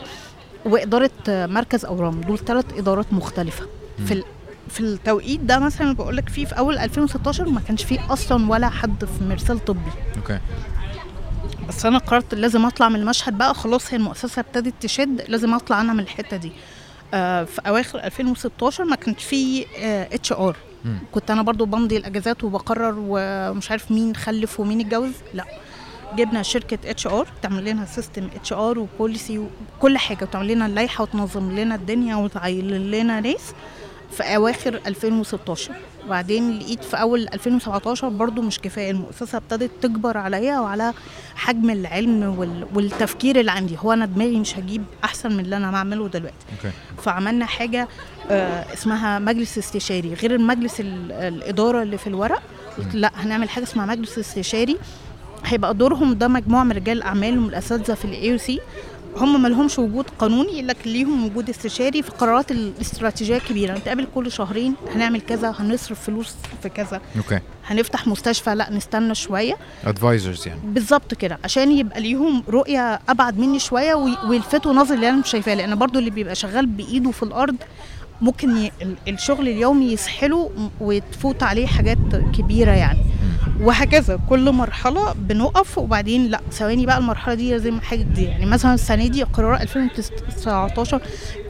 [0.67, 2.21] وإدارة مركز أورام.
[2.21, 3.67] دول ثلاث إدارات مختلفة.
[4.07, 4.23] في.
[4.69, 8.69] في التوقيت ده مثلا بقول لك فيه في أول 2016 ما كانش فيه أصلا ولا
[8.69, 9.91] حد في مرسال طبي.
[10.17, 10.39] أوكي.
[11.69, 15.81] بس أنا قررت لازم أطلع من المشهد بقى خلاص هي المؤسسة ابتدت تشد لازم أطلع
[15.81, 16.53] أنا من الحتة دي.
[17.47, 19.67] في أواخر 2016 ما كانش في
[20.15, 20.57] HR.
[21.13, 25.13] كنت أنا برضو بمضي الأجازات وبقرر ومش عارف مين خلف ومين اتجوز.
[25.35, 25.45] لا
[26.17, 29.47] جبنا شركة HR تعمل لنا system HR و policy
[29.79, 33.55] وكل حاجة وتعمل لنا اللائحه وتنظم لنا الدنيا وتعين لنا ناس.
[34.11, 35.73] في أواخر 2016
[36.07, 40.93] وبعدين لقيت في أول 2017 برضو مش كفاية المؤسسة ابتدت تكبر عليا وعلى
[41.35, 42.67] حجم العلم وال...
[42.75, 43.77] والتفكير اللي عندي.
[43.79, 46.37] هو أنا دماغي مش هجيب أحسن من اللي أنا بعمله دلوقتي.
[46.57, 46.75] okay.
[47.03, 47.89] فعملنا حاجة
[48.31, 52.43] آه، اسمها مجلس استشاري غير المجلس ال- الإدارة اللي في الورق.
[52.79, 54.77] قلت لا هنعمل حاجة اسمها مجلس استشاري.
[55.45, 58.61] هيبقى دورهم ده مجموعة من رجال الاعمال والاساتذه في الاي سي
[59.17, 63.79] هم ما لهمش وجود قانوني لكن ليهم وجود استشاري في قرارات الاستراتيجية الكبيرة.
[63.79, 67.01] نتقابل كل شهرين هنعمل كذا هنصرف فلوس في كذا.
[67.17, 67.41] okay.
[67.67, 69.55] هنفتح مستشفى لا نستنى شوية.
[69.85, 70.61] advisors يعني.
[70.65, 75.31] بالظبط كده عشان يبقى ليهم رؤية أبعد مني شوية وي- ويلفتوا نظري اللي أنا مش
[75.31, 75.55] شايفاه.
[75.55, 77.57] لأن برضو اللي بيبقى شغال بإيده في الأرض
[78.21, 78.73] ممكن ي...
[78.83, 81.99] ال- الشغل اليومي يسحله وتفوت عليه حاجات
[82.39, 82.99] كبيرة يعني.
[83.61, 88.31] وهكذا كل مرحلة بنقف وبعدين لأ ثواني بقى المرحلة دي لازم حاجة جديدة.
[88.31, 91.01] يعني مثلا السنة دي قرار 2019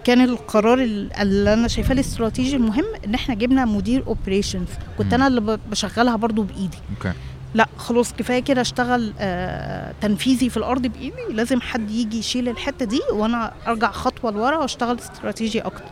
[0.04, 5.14] كان القرار ال- اللي أنا شايفاه الاستراتيجي المهم إن إحنا جبنا مدير operations كنت.
[5.14, 6.78] أنا اللي بشغلها برضو بإيدي.
[6.96, 7.12] okay.
[7.54, 11.16] لأ خلاص كفاية كده أشتغل آه تنفيذي في الأرض بإيدي.
[11.32, 15.84] لازم حد يجي يشيل الحتة دي وأنا أرجع خطوة لورا وأشتغل استراتيجي أكتر.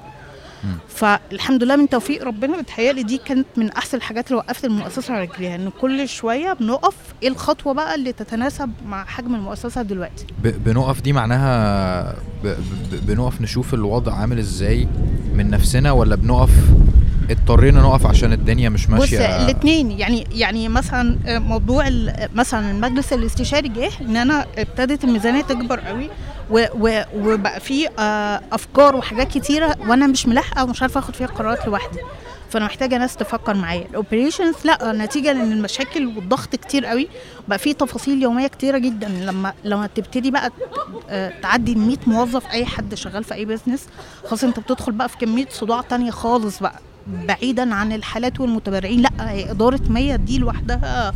[0.89, 5.25] فالحمد لله من توفيق ربنا بتهيألي دي كانت من أحسن الحاجات اللي وقفت المؤسسة على
[5.25, 11.01] رجليها إن كل شوية بنقف إيه الخطوة بقى اللي تتناسب مع حجم المؤسسة دلوقتي؟ بنقف
[11.01, 12.15] دي معناها
[12.93, 14.89] بنقف نشوف الوضع عامل إزاي
[15.35, 16.51] من نفسنا ولا بنقف
[17.31, 21.85] اضطرينا نقف عشان الدنيا مش بص ماشية؟ الاثنين يعني يعني مثلا موضوع
[22.35, 26.11] مثلا المجلس الاستشاري جه إن أنا ابتدت الميزانية تكبر قوي
[26.51, 31.99] وبقى في آه، أفكار وحاجات كتيرة وأنا مش ملاحقة ومش عارفة آخد فيها قرارات لوحدي.
[32.51, 33.87] فأنا محتاجة ناس تفكر معايا.
[33.91, 37.09] ال operations لأ نتيجة لإن المشاكل والضغط كتير قوي.
[37.49, 39.09] بقى في تفاصيل يومية كتيرة جدا.
[39.09, 40.51] لما لما تبتدي بقى
[41.11, 43.87] آه، تعدي ال 100 موظف أي حد شغال في أي business
[44.27, 46.81] خلاص أنت بتدخل بقى في كمية صداع تانية خالص بقى.
[47.07, 51.13] بعيدا عن الحالات والمتبرعين لأ هي إدارة 100 دي لوحدها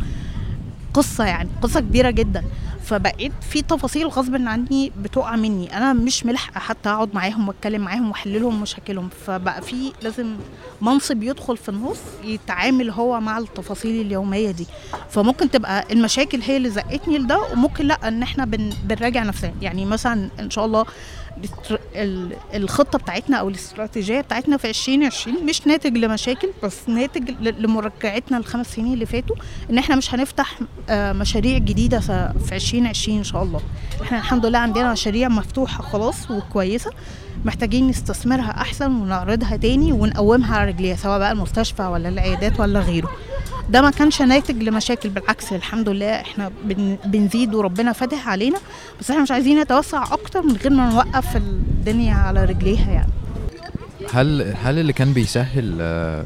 [0.93, 2.43] قصة يعني قصة كبيرة جدا.
[2.93, 5.77] فبقيت في تفاصيل غصب عني بتقع مني.
[5.77, 10.35] أنا مش ملحقة حتى أقعد معاهم وأتكلم معاهم واحل لهم مشاكلهم فبقى في لازم
[10.81, 14.67] منصب يدخل في النص يتعامل هو مع التفاصيل اليومية دي.
[15.09, 19.53] فممكن تبقى المشاكل هي اللي زقتني لده وممكن لأ إن إحنا بن بنراجع نفسنا.
[19.61, 20.85] يعني مثلا إن شاء الله
[22.53, 28.93] الخطة بتاعتنا أو الاستراتيجية بتاعتنا في 2020 مش ناتج لمشاكل بس ناتج لمراجعتنا الخمس سنين
[28.93, 29.35] اللي فاتوا
[29.69, 33.61] إن إحنا مش هنفتح آه، مشاريع جديدة في 2020 إن شاء الله.
[34.01, 36.91] إحنا الحمد لله عندنا مشاريع مفتوحة خلاص وكويسة.
[37.45, 43.09] محتاجين نستثمرها أحسن ونعرضها تاني ونقومها على رجليها سواء بقى المستشفى ولا العيادات ولا غيره.
[43.69, 48.57] ده ما كانش ناتج لمشاكل بالعكس الحمد لله إحنا بن بنزيد وربنا فاتح علينا
[48.99, 53.11] بس إحنا مش عايزين نتوسع أكتر من غير ما نوقف الدنيا على رجليها يعني.
[54.13, 56.25] هل هل اللي كان بيسهل آه،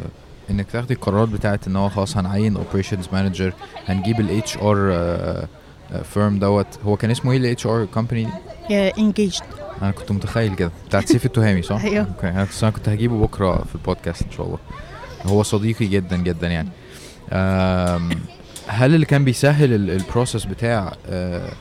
[0.49, 3.53] إنك تاخدي القرارات بتاعت إن هو خلاص هنعين operations manager
[3.87, 4.77] هنجيب ال HR
[6.03, 8.27] firm دوت هو كان اسمه إيه ال HR company
[8.97, 9.43] engaged
[9.81, 12.07] أنا كنت متخيل كده بتاعت سيف التهامي صح؟ أيوه.
[12.15, 14.57] أوكي أنا كنت- أنا كنت هجيبه بكرة في البودكاست إن شاء الله
[15.25, 16.69] هو صديقي جدا جدا يعني
[18.67, 21.51] هل اللي كان بيسهل ال process بتاع آه،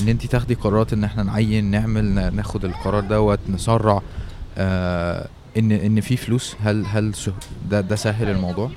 [0.00, 4.02] إن أنت تاخدي قرارات إن إحنا نعين نعمل نا- ناخد القرار دوت نسرع
[4.58, 7.12] آه، ان إن في فلوس هل هل
[7.70, 8.70] ده ده سهل الموضوع؟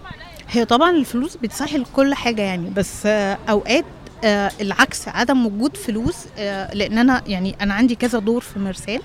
[0.51, 3.85] هي طبعا الفلوس بتسهل كل حاجة يعني بس آه، أوقات
[4.23, 9.01] آه، العكس عدم وجود فلوس آه، لأن أنا يعني أنا عندي كذا دور في مرسال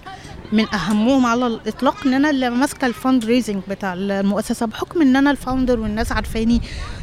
[0.53, 5.31] من أهمهم على الإطلاق إن أنا اللي ماسكة ال fundraising بتاع المؤسسة بحكم إن أنا
[5.31, 6.61] ال founder والناس عارفاني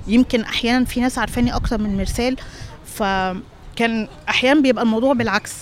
[0.07, 2.35] يمكن أحيانا في ناس عارفاني أكتر من مرسال
[2.85, 5.53] فكان أحيانا بيبقى الموضوع بالعكس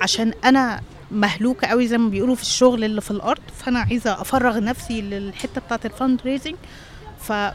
[0.00, 0.80] عشان أنا
[1.10, 3.40] مهلوكة قوي زي ما بيقولوا في الشغل اللي في الأرض.
[3.58, 6.54] فأنا عايزة أفرغ نفسي للحتة بتاعة ال fundraising.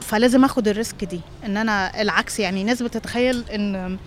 [0.02, 1.22] فلازم آخد ال risk دي.
[1.46, 3.98] إن أنا العكس يعني ناس بتتخيل إن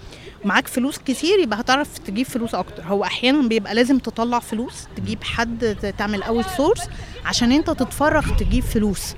[0.44, 2.82] معاك فلوس كتير يبقى هتعرف تجيب فلوس أكتر.
[2.82, 6.80] هو أحيانا بيبقى لازم تطلع فلوس تجيب حد تعمل outsource
[7.24, 9.14] عشان أنت تتفرغ تجيب فلوس.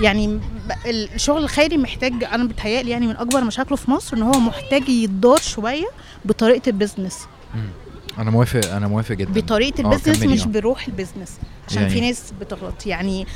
[0.00, 0.40] يعني
[0.86, 5.38] الشغل الخيري محتاج أنا بتهيألي يعني من أكبر مشاكله في مصر إن هو محتاج يتدار
[5.40, 5.86] شوية
[6.24, 7.18] بطريقة البيزنس
[8.18, 9.32] أنا موافق أنا موافق جدا.
[9.40, 10.44] بطريقة آه، ال business مش.
[10.46, 12.86] بروح ال business عشان يعني- في ناس بتغلط.
[12.86, 13.26] يعني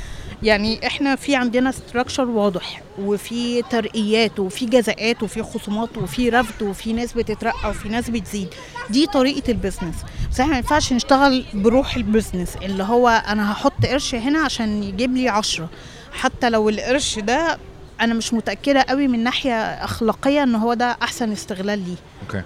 [0.43, 6.93] يعني إحنا في عندنا structure واضح وفي ترقيات وفي جزاءات وفي خصومات وفي رفض وفي
[6.93, 8.47] ناس بتترقى وفي ناس بتزيد.
[8.89, 9.95] دي طريقة ال business
[10.31, 14.83] بس إحنا ما ينفعش نشتغل بروح ال business اللي هو أنا هحط قرش هنا عشان
[14.83, 15.69] يجيب لي عشرة.
[16.13, 17.57] حتى لو القرش ده
[18.01, 21.95] أنا مش متأكدة قوي من ناحية أخلاقية إن هو ده أحسن استغلال ليه.
[22.27, 22.43] okay.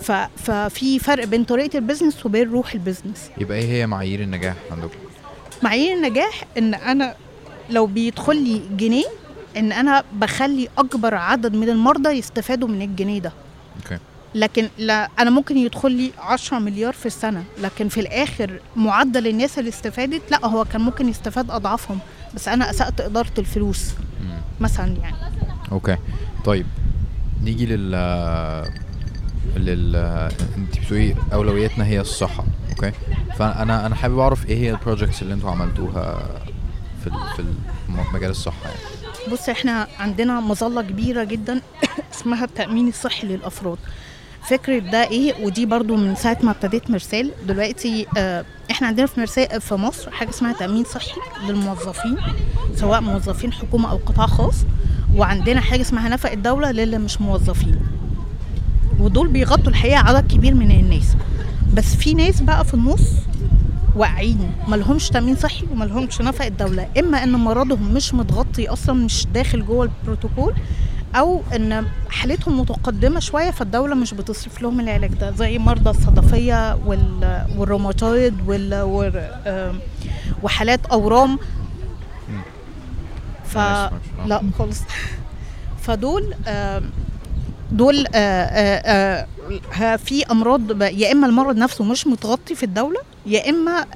[0.00, 0.12] ف...
[0.42, 4.54] ففي فرق بين طريقة ال business وبين روح ال business يبقى إيه هي معايير النجاح
[4.70, 4.98] عندكم؟
[5.62, 7.14] معايير النجاح إن أنا
[7.70, 9.04] لو بيدخل لي جنيه
[9.56, 13.32] إن أنا بخلي أكبر عدد من المرضى يستفادوا من الجنيه ده.
[13.84, 13.98] okay.
[14.34, 19.58] لكن لا أنا ممكن يدخل لي 10 مليار في السنة لكن في الآخر معدل الناس
[19.58, 21.98] اللي استفادت لا هو كان ممكن يستفاد أضعافهم
[22.34, 24.40] بس أنا أسأت إدارة الفلوس مم.
[24.60, 25.16] مثلا يعني.
[25.72, 25.96] okay.
[26.44, 26.66] طيب
[27.42, 27.90] نيجي لل
[29.56, 29.96] لل
[30.58, 32.92] انت بتقولي أولوياتنا هي الصحة okay؟
[33.38, 36.28] فأنا أنا حابب أعرف إيه هي ال projects اللي أنتوا عملتوها
[37.10, 37.44] في
[37.96, 39.32] في مجال الصحة يعني.
[39.32, 41.60] بص إحنا عندنا مظلة كبيرة جدا
[42.14, 43.78] اسمها التأمين الصحي للأفراد.
[44.48, 47.30] فكرة ده إيه؟ ودي برضو من ساعة ما ابتديت مرسال.
[47.46, 52.16] دلوقتي آه إحنا عندنا في مرسال في مصر حاجة اسمها تأمين صحي للموظفين
[52.76, 54.56] سواء موظفين حكومة أو قطاع خاص.
[55.16, 57.80] وعندنا حاجة اسمها نفق الدولة للي مش موظفين.
[59.00, 61.16] ودول بيغطوا الحقيقة عدد كبير من الناس.
[61.74, 63.02] بس في ناس بقى في النص
[63.96, 66.88] واقعين ملهمش تامين صحي وملهمش نفق الدولة.
[66.98, 70.54] إما إن مرضهم مش متغطي أصلا مش داخل جوه البروتوكول
[71.14, 75.30] أو إن حالتهم متقدمة شوية فالدولة مش بتصرف لهم العلاج ده.
[75.30, 79.32] زي مرضى الصدفية وال- والروماتويد وال
[80.42, 81.38] وحالات أورام.
[83.44, 83.58] ف.
[84.26, 84.80] لا خالص.
[85.84, 86.34] فدول
[87.72, 89.26] دول آه، آه،
[89.82, 93.86] آه، في أمراض يا إما المرض نفسه مش متغطي في الدولة يا إما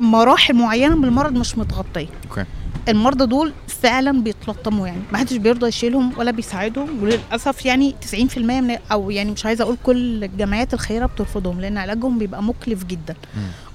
[0.00, 2.08] مراحل معينة من المرض مش متغطية.
[2.30, 2.44] أوكي.
[2.88, 8.76] المرضى دول فعلا بيتلطموا يعني ما حدش بيرضى يشيلهم ولا بيساعدهم وللأسف يعني 90% من
[8.92, 13.14] أو يعني مش عايزة أقول كل الجمعيات الخيريه بترفضهم لأن علاجهم بيبقى مكلف جدا.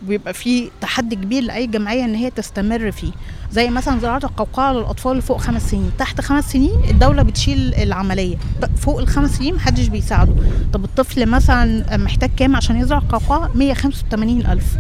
[0.04, 3.12] وبيبقى في تحدي كبير لأي جمعية إن هي تستمر فيه.
[3.52, 5.92] زي مثلا زراعة القوقعة للأطفال اللي فوق خمس سنين.
[6.00, 8.38] تحت خمس سنين الدولة بتشيل العملية.
[8.78, 10.34] فوق الخمس سنين محدش بيساعده.
[10.74, 14.78] طب الطفل مثلا محتاج كام عشان يزرع قوقعة؟ 185 ألف.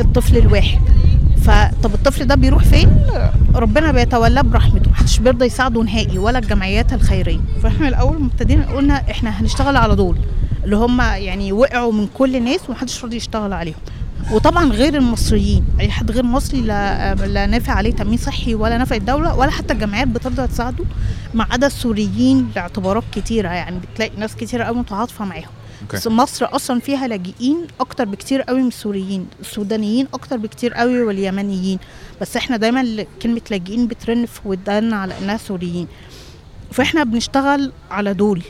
[0.00, 0.80] الطفل الواحد.
[1.42, 3.06] فطب الطفل ده بيروح فين؟
[3.54, 4.90] ربنا بيتولاه برحمته.
[4.90, 7.40] محدش بيرضى يساعده نهائي ولا الجمعيات الخيرية.
[7.62, 10.16] فاحنا الأول ما ابتدينا قلنا إحنا هنشتغل على دول
[10.64, 13.74] اللي هم يعني وقعوا من كل الناس ومحدش راضي يشتغل عليهم.
[14.30, 15.64] وطبعا غير المصريين.
[15.80, 19.72] أي حد غير مصري لا لا نافع عليه تأمين صحي ولا نافع الدولة ولا حتى
[19.72, 20.84] الجمعيات بترضى تساعده
[21.34, 23.48] ما عدا السوريين لاعتبارات كتيرة.
[23.48, 25.50] يعني بتلاقي ناس كتيرة قوي متعاطفة معاهم.
[25.94, 29.26] بس مصر أصلا فيها لاجئين أكتر بكتير قوي من السوريين.
[29.40, 31.78] السودانيين أكتر بكتير قوي واليمنيين.
[32.20, 35.86] بس إحنا دايما كلمة لاجئين بترن في ودانا على إنها سوريين.
[36.72, 38.42] فإحنا بنشتغل على دول.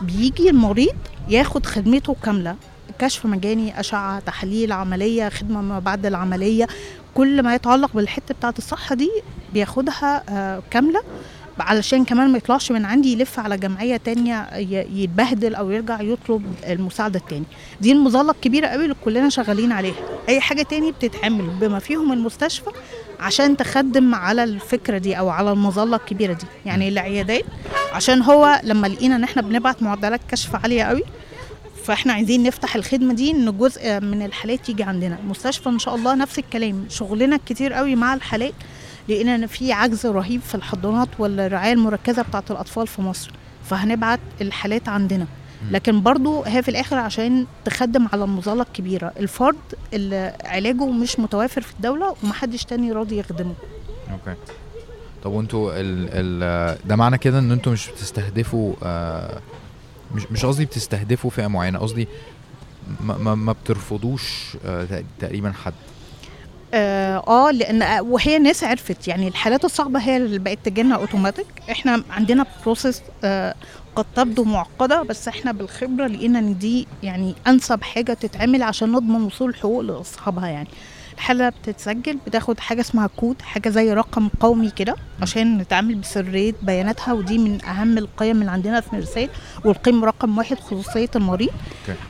[0.00, 0.96] بيجي المريض
[1.28, 2.56] ياخد خدمته كاملة.
[3.00, 6.66] كشف مجاني أشعة تحاليل عملية خدمة ما بعد العملية
[7.14, 9.10] كل ما يتعلق بالحتة بتاعة الصحة دي
[9.54, 11.00] بياخدها آه، كاملة
[11.60, 14.48] علشان كمان ما يطلعش من عندي يلف على جمعية تانية
[14.94, 17.44] يتبهدل أو يرجع يطلب المساعدة التاني
[17.80, 19.94] دي المظلة الكبيرة قوي اللي كلنا شغالين عليها.
[20.28, 22.70] أي حاجة تاني بتتعمل بما فيهم المستشفى
[23.20, 26.44] عشان تخدم على الفكرة دي أو على المظلة الكبيرة دي.
[26.66, 27.44] يعني العيادات
[27.92, 31.02] عشان هو لما لقينا إن إحنا بنبعت معدلات كشف عالية قوي
[31.84, 35.18] فاحنا عايزين نفتح الخدمة دي إن جزء من الحالات يجي عندنا.
[35.18, 36.84] المستشفى إن شاء الله نفس الكلام.
[36.88, 38.54] شغلنا كتير قوي مع الحالات
[39.08, 43.30] لقينا في عجز رهيب في الحضانات والرعاية المركزة بتاعة الأطفال في مصر.
[43.64, 45.26] فهنبعت الحالات عندنا.
[45.70, 49.12] لكن برضو هي في الآخر عشان تخدم على المظله الكبيرة.
[49.20, 49.56] الفرد
[49.92, 53.54] اللي علاجه مش متوافر في الدولة ومحدش تاني راضي يخدمه.
[54.12, 54.38] okay.
[55.22, 59.40] طب وأنتوا ال ال ده معنى كده إن أنتوا مش بتستهدفوا آه
[60.14, 62.08] مش مش قصدي بتستهدفوا فئة معينة قصدي
[63.00, 65.72] ما, ما, ما بترفضوش آه تق- تقريبا حد.
[66.74, 71.46] آه آه، لأن آه، وهي ناس عرفت يعني الحالات الصعبة هي اللي بقت تجينا اوتوماتيك
[71.70, 73.54] إحنا عندنا process آه
[73.96, 79.22] قد تبدو معقدة بس إحنا بالخبرة لقينا إن دي يعني أنسب حاجة تتعمل عشان نضمن
[79.22, 80.68] وصول الحقوق لأصحابها يعني.
[81.20, 87.12] الحاله بتتسجل بتاخد حاجة اسمها كود حاجة زي رقم قومي كده عشان نتعامل بسرية بياناتها
[87.12, 89.28] ودي من أهم القيم اللي عندنا في مرسال
[89.64, 91.50] والقيم رقم واحد خصوصية المريض.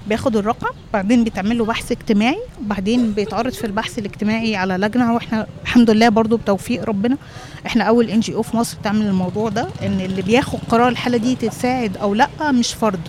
[0.06, 5.46] بياخد الرقم بعدين بيتعمل له بحث اجتماعي بعدين بيتعرض في البحث الاجتماعي على لجنة وإحنا
[5.62, 7.16] الحمد لله برضو بتوفيق ربنا
[7.66, 11.16] إحنا أول ان جي أو في مصر تعمل الموضوع ده إن اللي بياخد قرار الحالة
[11.18, 13.08] دي تتساعد أو لأ مش فرد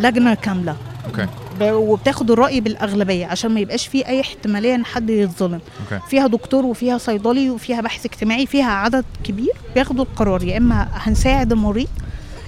[0.00, 0.76] لجنة كاملة.
[1.06, 1.26] okay.
[1.62, 5.60] وبتاخد الرأي بالأغلبية عشان ما يبقاش فيه أي احتمالية إن حد يتظلم.
[5.92, 6.06] okay.
[6.08, 10.42] فيها دكتور وفيها صيدلي وفيها بحث اجتماعي فيها عدد كبير بياخدوا القرار.
[10.44, 11.88] يا إما هنساعد المريض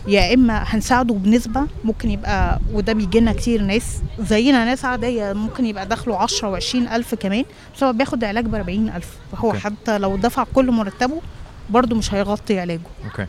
[0.09, 1.67] يا إما هنساعده بنسبة.
[1.85, 5.33] ممكن يبقى وده بيجي لنا كتير ناس زينا ناس عادية.
[5.33, 7.45] ممكن يبقى دخله 10 و20 ألف كمان
[7.77, 9.09] بس هو بياخد علاج ب 40 ألف.
[9.33, 9.59] فهو okay.
[9.61, 11.21] حتى لو دفع كل مرتبه
[11.71, 12.81] برضه مش هيغطي علاجه.
[13.19, 13.27] آه،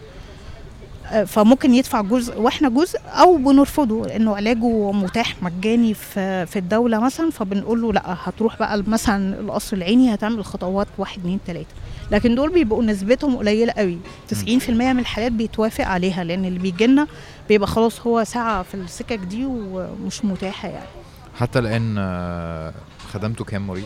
[1.27, 7.29] فممكن يدفع جزء وإحنا جزء أو بنرفضه لأنه علاجه متاح مجاني في في الدولة مثلا
[7.31, 11.67] فبنقول له لا هتروح بقى مثلا القصر العيني هتعمل خطوات واحد اتنين تلاتة.
[12.11, 13.97] لكن دول بيبقوا نسبتهم قليلة قوي.
[14.33, 17.07] 90% من الحالات بيتوافق عليها لأن اللي بيجي لنا
[17.49, 20.85] بيبقى خلاص هو ساعة في السكك دي ومش متاحة يعني.
[21.39, 22.73] حتى الآن آه،
[23.13, 23.85] خدمتوا كام مريض؟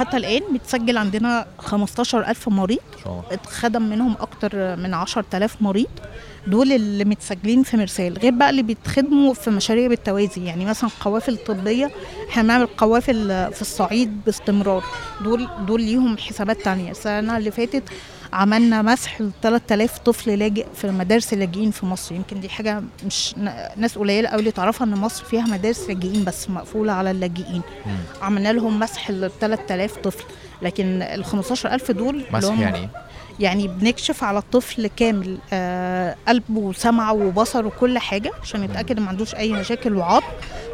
[0.00, 2.78] حتى الآن بتسجل عندنا 15000 مريض.
[3.30, 5.86] اتخدم منهم أكتر من 10000 مريض.
[6.46, 8.18] دول اللي متسجلين في مرسال.
[8.18, 11.90] غير بقى اللي بيتخدموا في مشاريع بالتوازي يعني مثلا قوافل طبيه
[12.30, 14.84] إحنا بنعمل قوافل في الصعيد باستمرار.
[15.24, 16.90] دول دول ليهم حسابات تانية.
[16.90, 17.82] السنة اللي فاتت
[18.32, 23.34] عملنا مسح ل 3000 طفل لاجئ في مدارس اللاجئين في مصر يمكن دي حاجة مش
[23.76, 27.62] ناس قليلة قوي اللي تعرفها إن مصر فيها مدارس لاجئين بس مقفولة على اللاجئين.
[28.22, 30.24] عملنا لهم مسح ل 3000 طفل
[30.62, 32.88] لكن ال 15000 دول مسح يعني إيه؟
[33.40, 39.34] يعني بنكشف على الطفل كامل آه قلبه وسمعه وبصره وكل حاجة عشان نتاكد ما عندوش
[39.34, 40.26] أي مشاكل وعظم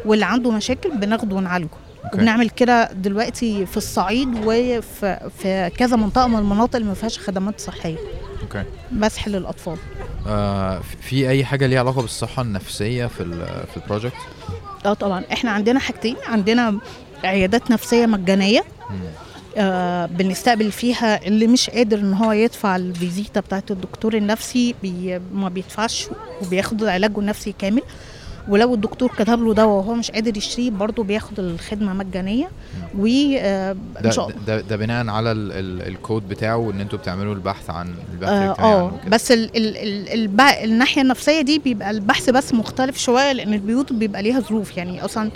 [0.05, 1.67] واللي عنده مشاكل بناخده ونعالجه
[2.05, 2.17] okay.
[2.17, 7.59] وبنعمل كده دلوقتي في الصعيد وفي في كذا منطقة من المناطق اللي ما فيهاش خدمات
[7.59, 7.97] صحية.
[8.41, 8.63] okay.
[8.91, 9.77] مسح للأطفال.
[10.27, 14.13] آه في أي حاجة ليها علاقة بالصحة النفسية في في ال project؟
[14.85, 15.23] آه طبعا.
[15.33, 16.15] إحنا عندنا حاجتين.
[16.27, 16.79] عندنا
[17.23, 18.63] عيادات نفسية مجانية.
[19.57, 25.49] آه بنستقبل فيها اللي مش قادر إن هو يدفع الفيزيتا بتاعت الدكتور النفسي بي ما
[25.49, 26.07] بيدفعش
[26.41, 27.81] وبياخد علاجه النفسي كامل.
[28.49, 32.49] ولو الدكتور كتب له دواء وهو مش قادر يشتريه برضه بياخد الخدمة مجانية
[32.99, 36.81] و آه إن ده شاء الله ده ده بناء على ال ال الكود بتاعه ان
[36.81, 38.91] أنتوا بتعملوا البحث عن البحث آه الاجتماعي آه،.
[39.07, 40.41] بس ال ال ال الب...
[40.41, 45.31] الناحية النفسية دي بيبقى البحث بس مختلف شوية لأن البيوت بيبقى ليها ظروف يعني أصلا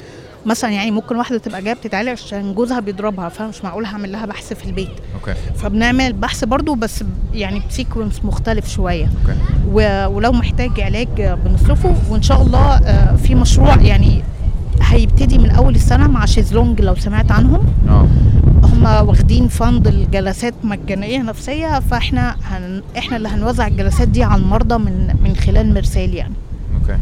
[0.45, 4.53] مثلا يعني ممكن واحدة تبقى جاية بتتعالج عشان جوزها بيضربها فمش معقول هعمل لها بحث
[4.53, 4.89] في البيت.
[5.15, 5.33] okay.
[5.55, 9.05] فبنعمل بحث برضو بس يعني ب sequence مختلف شوية.
[9.05, 9.37] okay.
[9.71, 11.07] و- ولو محتاج علاج
[11.45, 14.23] بنصرفه وإن شاء الله آه، في مشروع يعني
[14.81, 17.65] هيبتدي من أول السنة مع شيزلونج لو سمعت عنهم.
[17.89, 18.07] آه.
[18.63, 24.77] هم واخدين fund الجلسات مجانية نفسية فإحنا هن إحنا اللي هنوزع الجلسات دي على المرضى
[24.77, 26.33] من من خلال مرسال يعني.
[26.81, 26.97] okay.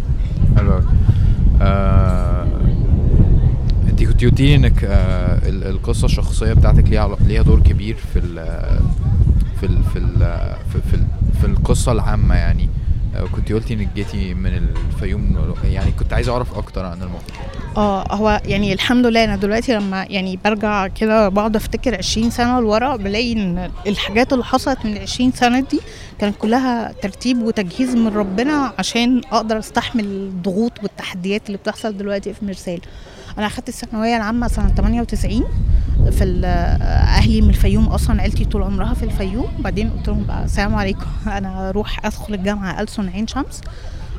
[0.58, 0.82] حلو
[1.62, 2.46] آه
[4.24, 8.36] لي انك آه ال- القصة الشخصية بتاعتك ليها ليها دور كبير في ال
[9.60, 10.18] في ال في ال
[10.74, 10.98] في, في,
[11.42, 12.70] في القصة العامة يعني.
[13.16, 17.22] آه كنت قلتي انك جيتي من الفيوم يعني كنت عايز أعرف أكتر عن الموضوع
[17.78, 22.60] آه هو يعني الحمد لله أنا دلوقتي لما يعني برجع كده بقعد أفتكر 20 سنة
[22.60, 25.80] لورا بلاقي إن الحاجات اللي حصلت من 20 سنة دي
[26.20, 32.46] كانت كلها ترتيب وتجهيز من ربنا عشان أقدر أستحمل الضغوط والتحديات اللي بتحصل دلوقتي في
[32.46, 32.80] مرسال.
[33.38, 35.44] أنا أخدت الثانوية العامة سنة 98
[36.12, 36.46] في
[36.84, 39.52] أهلي من الفيوم أصلا عيلتي طول عمرها في الفيوم.
[39.60, 41.06] بعدين قلت لهم بقى السلام عليكم.
[41.38, 43.62] أنا أروح أدخل الجامعة ألسن عين شمس.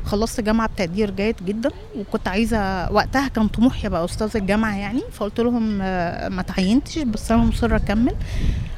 [0.05, 5.01] خلصت جامعة بتقدير جيد جدا وكنت عايزة وقتها كان طموحي ابقى أستاذ الجامعة يعني.
[5.11, 8.15] فقلت لهم آه، ما تعينتش بس أنا مصرة أكمل.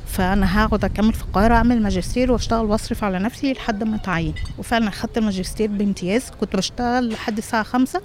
[0.07, 4.33] فأنا هقعد أكمل في القاهرة أعمل ماجستير وأشتغل وأصرف على نفسي لحد ما أتعين.
[4.57, 6.23] وفعلا أخدت الماجستير بامتياز.
[6.41, 8.01] كنت بشتغل لحد الساعة خمسة.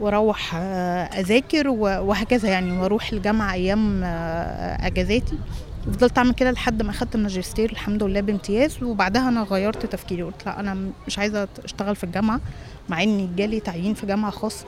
[0.00, 2.78] وأروح آه، اذاكر وهكذا يعني.
[2.78, 5.38] وأروح الجامعة أيام آه، اجازاتي.
[5.92, 8.82] فضلت اعمل كده لحد ما اخدت الماجستير الحمد لله بامتياز.
[8.82, 10.22] وبعدها أنا غيرت تفكيري.
[10.22, 10.76] قلت لا أنا
[11.06, 12.40] مش عايزة اشتغل في الجامعة
[12.88, 14.66] مع اني جالي تعيين في جامعة خاصة.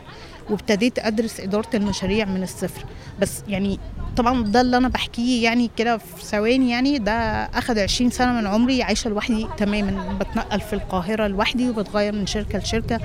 [0.51, 2.85] وابتديت أدرس إدارة المشاريع من الصفر.
[3.21, 3.79] بس يعني
[4.17, 7.13] طبعا ده اللي أنا بحكيه يعني كده في ثواني يعني ده
[7.45, 10.19] أخد 20 سنة من عمري عايشة لوحدي تماما.
[10.19, 13.01] بتنقل في القاهرة لوحدي وبتغير من شركة لشركة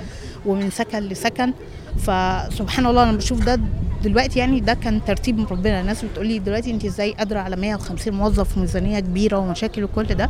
[0.45, 1.53] ومن سكن لسكن.
[1.97, 3.59] فسبحان الله أنا بشوف ده
[4.03, 5.81] دلوقتي يعني ده كان ترتيب من ربنا.
[5.81, 10.29] الناس بتقولي دلوقتي أنت إزاي قادرة على 150 موظف وميزانية كبيرة ومشاكل وكل ده.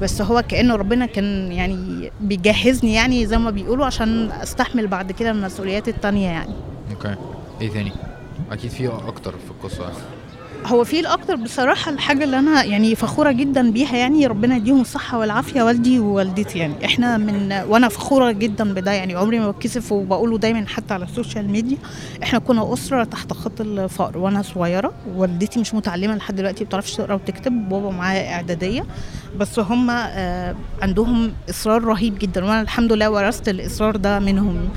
[0.00, 5.30] بس هو كأنه ربنا كان يعني بيجهزني يعني زي ما بيقولوا عشان أستحمل بعد كده
[5.30, 6.52] المسؤوليات التانية يعني.
[6.90, 7.14] okay
[7.60, 7.92] إيه تاني؟
[8.52, 9.92] أكيد في أكتر في القصة.
[10.66, 15.18] هو في الأكتر بصراحة الحاجة اللي أنا يعني فخورة جدا بيها يعني ربنا يديهم الصحة
[15.18, 16.84] والعافية والدي ووالدتي يعني.
[16.84, 21.11] إحنا من وأنا فخورة جدا بده يعني عمري ما بتكسف وبقوله دايما حتى على ال
[21.11, 21.76] social media.
[22.22, 24.92] إحنا كنا أسرة تحت خط الفقر وأنا صغيرة.
[25.16, 27.68] والدتي مش متعلمة لحد دلوقتي ما بتعرفش تقرأ وتكتب.
[27.68, 28.86] بابا معاه إعدادية.
[29.38, 32.44] بس هم آه عندهم إصرار رهيب جدا.
[32.44, 34.68] وأنا الحمد لله ورثت الإصرار ده منهم.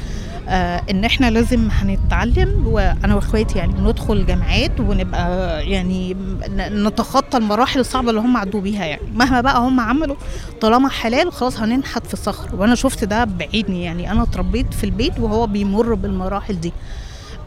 [0.49, 6.15] آه إن إحنا لازم هنتعلم وأنا وإخواتي يعني ندخل جامعات ونبقى يعني
[6.59, 9.01] نتخطى المراحل الصعبة اللي هم عدوا بيها يعني.
[9.15, 10.15] مهما بقى هم عملوا
[10.61, 12.55] طالما حلال خلاص هننحت في الصخر.
[12.55, 14.11] وأنا شفت ده بعيني يعني.
[14.11, 16.73] أنا اتربيت في البيت وهو بيمر بالمراحل دي.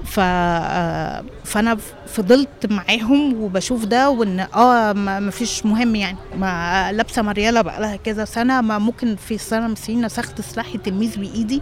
[0.04, 1.76] ف آه، فأنا
[2.06, 6.18] فضلت معاهم وبشوف ده وإن آه ما فيش مهم يعني.
[6.38, 8.60] ما لابسة مريالة بقى لها كذا سنة.
[8.60, 11.60] ما ممكن في سنه من السنين نسخت سلاح التلميذ بإيدي.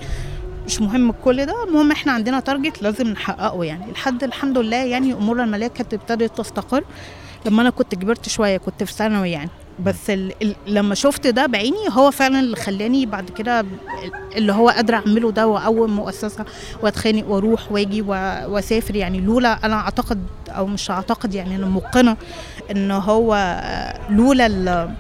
[0.70, 3.92] مش مهم كل ده المهم إحنا عندنا تارجت لازم نحققه يعني.
[3.92, 6.84] لحد الحمد لله يعني امورنا المالية كانت ابتدت تستقر.
[7.46, 9.50] لما أنا كنت كبرت شوية كنت في ثانوي يعني.
[9.84, 13.64] بس ال ال لما شفت ده بعيني هو فعلا اللي خلاني بعد كده
[14.36, 16.44] اللي هو قادره أعمله ده وأقوم مؤسسه
[16.82, 18.06] وأتخانق وأروح وآجي و-
[18.48, 18.96] وأسافر.
[18.96, 22.16] يعني لولا أنا أعتقد أو مش أعتقد يعني أنا موقنه
[22.70, 23.60] إن هو
[24.10, 24.90] لولا ال-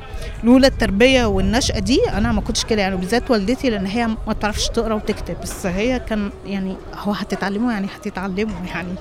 [0.44, 2.82] لولا التربية والنشأة دي أنا ما كنتش كده.
[2.82, 7.72] يعني بالذات والدتي لأن هي ما بتعرفش تقرأ وتكتب بس هي كان يعني هو هتتعلموا
[7.72, 8.94] يعني هتتعلموا يعني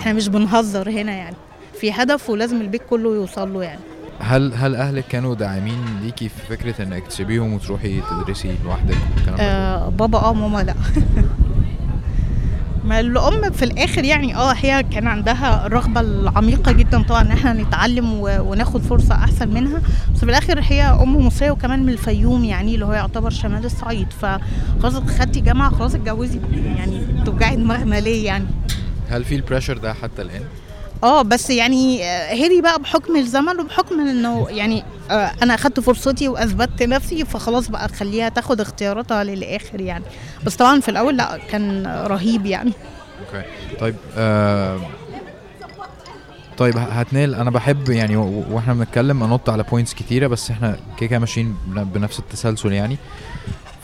[0.00, 1.36] إحنا مش بنهزر هنا يعني.
[1.80, 3.80] في هدف ولازم البيت كله يوصل له يعني.
[4.20, 9.88] هل هل أهلك كانوا داعمين ليكي في فكرة إنك تسيبيهم وتروحي تدرسي لوحدك والكلام آه
[9.88, 10.74] بابا آه ماما لأ.
[12.84, 17.52] ما الأم في الآخر يعني آه هي كان عندها الرغبة العميقة جدا طبعا إن إحنا
[17.52, 19.80] نتعلم وناخد فرصة أحسن منها.
[20.14, 24.08] بس في الآخر هي أم مصرية وكمان من الفيوم يعني اللي هو يعتبر شمال الصعيد.
[24.12, 26.40] فخلاص خدتي جامعة خلاص اتجوزي.
[26.76, 28.46] يعني توجعي دماغنا ليه يعني.
[29.10, 30.42] هل في ال pressure ده حتى الآن؟
[31.04, 36.28] آه بس يعني آه، هري بقى بحكم الزمن وبحكم انه يعني آه، أنا اخدت فرصتي
[36.28, 40.04] واثبتت نفسي فخلاص بقى خليها تاخد اختياراتها للآخر يعني.
[40.46, 42.72] بس طبعا في الأول لا كان رهيب يعني.
[43.20, 43.46] okay.
[43.80, 44.80] طيب آه
[46.58, 47.34] طيب هتنال.
[47.34, 51.84] أنا بحب يعني وإحنا بنتكلم انط على points كتيرة بس إحنا كده كده ماشيين بن-
[51.84, 52.96] بنفس التسلسل يعني.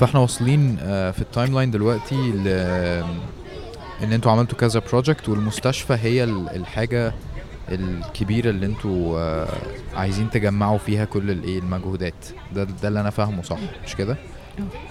[0.00, 2.48] فإحنا واصلين آه في ال timeline دلوقتي ل
[4.02, 7.12] إن أنتوا عملتوا كذا project والمستشفى هي ال- الحاجة
[7.68, 9.48] الكبيرة اللي أنتوا آه
[9.94, 12.14] عايزين تجمعوا فيها كل الايه المجهودات.
[12.54, 14.16] ده ده اللي أنا فاهمه صح؟ مش كده؟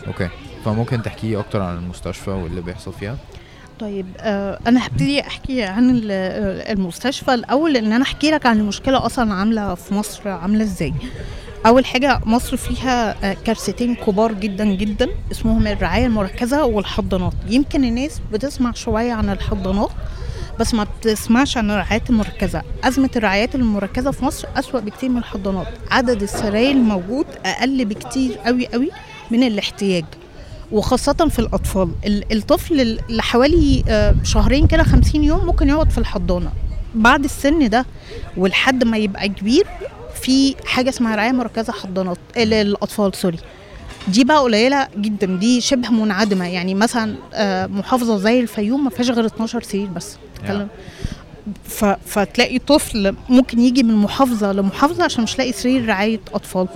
[0.07, 0.29] okay.
[0.65, 3.17] فممكن تحكي أكتر عن المستشفى واللي بيحصل فيها؟
[3.79, 6.11] طيب آه أنا هبتدي أحكي عن ال-
[6.77, 10.93] المستشفى الأول ان أنا أحكي لك عن المشكلة أصلا عاملة في مصر عاملة إزاي.
[11.65, 17.33] أول حاجة مصر فيها آه، كارثتين كبار جدا جدا اسمهم الرعاية المركزة والحضانات.
[17.49, 19.89] يمكن الناس بتسمع شوية عن الحضانات
[20.59, 22.61] بس ما بتسمعش عن الرعايات المركزة.
[22.83, 25.67] أزمة الرعايات المركزة في مصر أسوأ بكتير من الحضانات.
[25.91, 28.89] عدد السراير الموجود أقل بكتير قوي قوي
[29.31, 30.05] من الاحتياج
[30.71, 31.91] وخاصة في الأطفال.
[32.05, 36.51] ال- الطفل اللي حوالي آه، شهرين كده خمسين يوم ممكن يقعد في الحضانة.
[36.95, 37.85] بعد السن ده
[38.37, 39.67] ولحد ما يبقى كبير
[40.21, 43.37] في حاجة اسمها رعاية مركزة حضانات آه، للأطفال سوري.
[44.07, 46.47] دي بقى قليلة جدا دي شبه منعدمة.
[46.47, 50.17] يعني مثلا آه، محافظة زي الفيوم ما فيهاش غير 12 سرير بس.
[50.35, 50.67] تتكلم
[51.63, 51.85] ف...
[51.85, 56.67] فتلاقي طفل ممكن يجي من محافظة لمحافظة عشان مش لاقي سرير رعاية أطفال.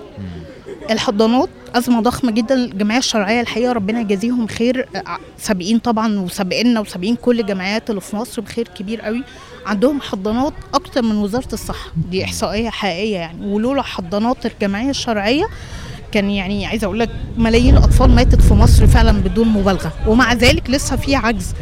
[0.91, 2.55] الحضانات أزمة ضخمة جدا.
[2.55, 8.15] الجمعية الشرعية الحقيقة ربنا يجازيهم خير آه، سابقين طبعا وسابقنا وسابقين كل الجمعيات اللي في
[8.15, 9.23] مصر بخير كبير قوي.
[9.65, 11.91] عندهم حضانات أكتر من وزارة الصحة.
[12.11, 13.45] دي إحصائية حقيقية يعني.
[13.45, 15.45] ولولا حضانات الجمعية الشرعية
[16.11, 19.93] كان يعني عايزه أقول لك ملايين الأطفال ماتت في مصر فعلا بدون مبالغة.
[20.07, 21.53] ومع ذلك لسه في عجز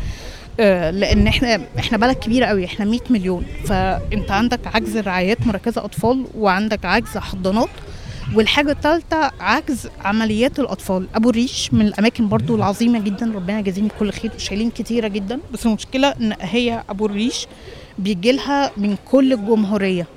[0.59, 3.45] آه، لأن إحنا إحنا بلد كبيرة قوي إحنا 100 مليون.
[3.65, 7.69] فأنت عندك عجز رعايات مركزة أطفال وعندك عجز حضانات.
[8.35, 11.07] والحاجة الثالثة عجز عمليات الأطفال.
[11.15, 13.31] أبو الريش من الأماكن برضو العظيمة جدا.
[13.35, 14.31] ربنا يجازيهم كل خير.
[14.35, 15.39] وشايلين كتيرة جدا.
[15.53, 17.47] بس المشكلة إن هي أبو الريش
[17.99, 20.07] بيجيلها من كل الجمهورية.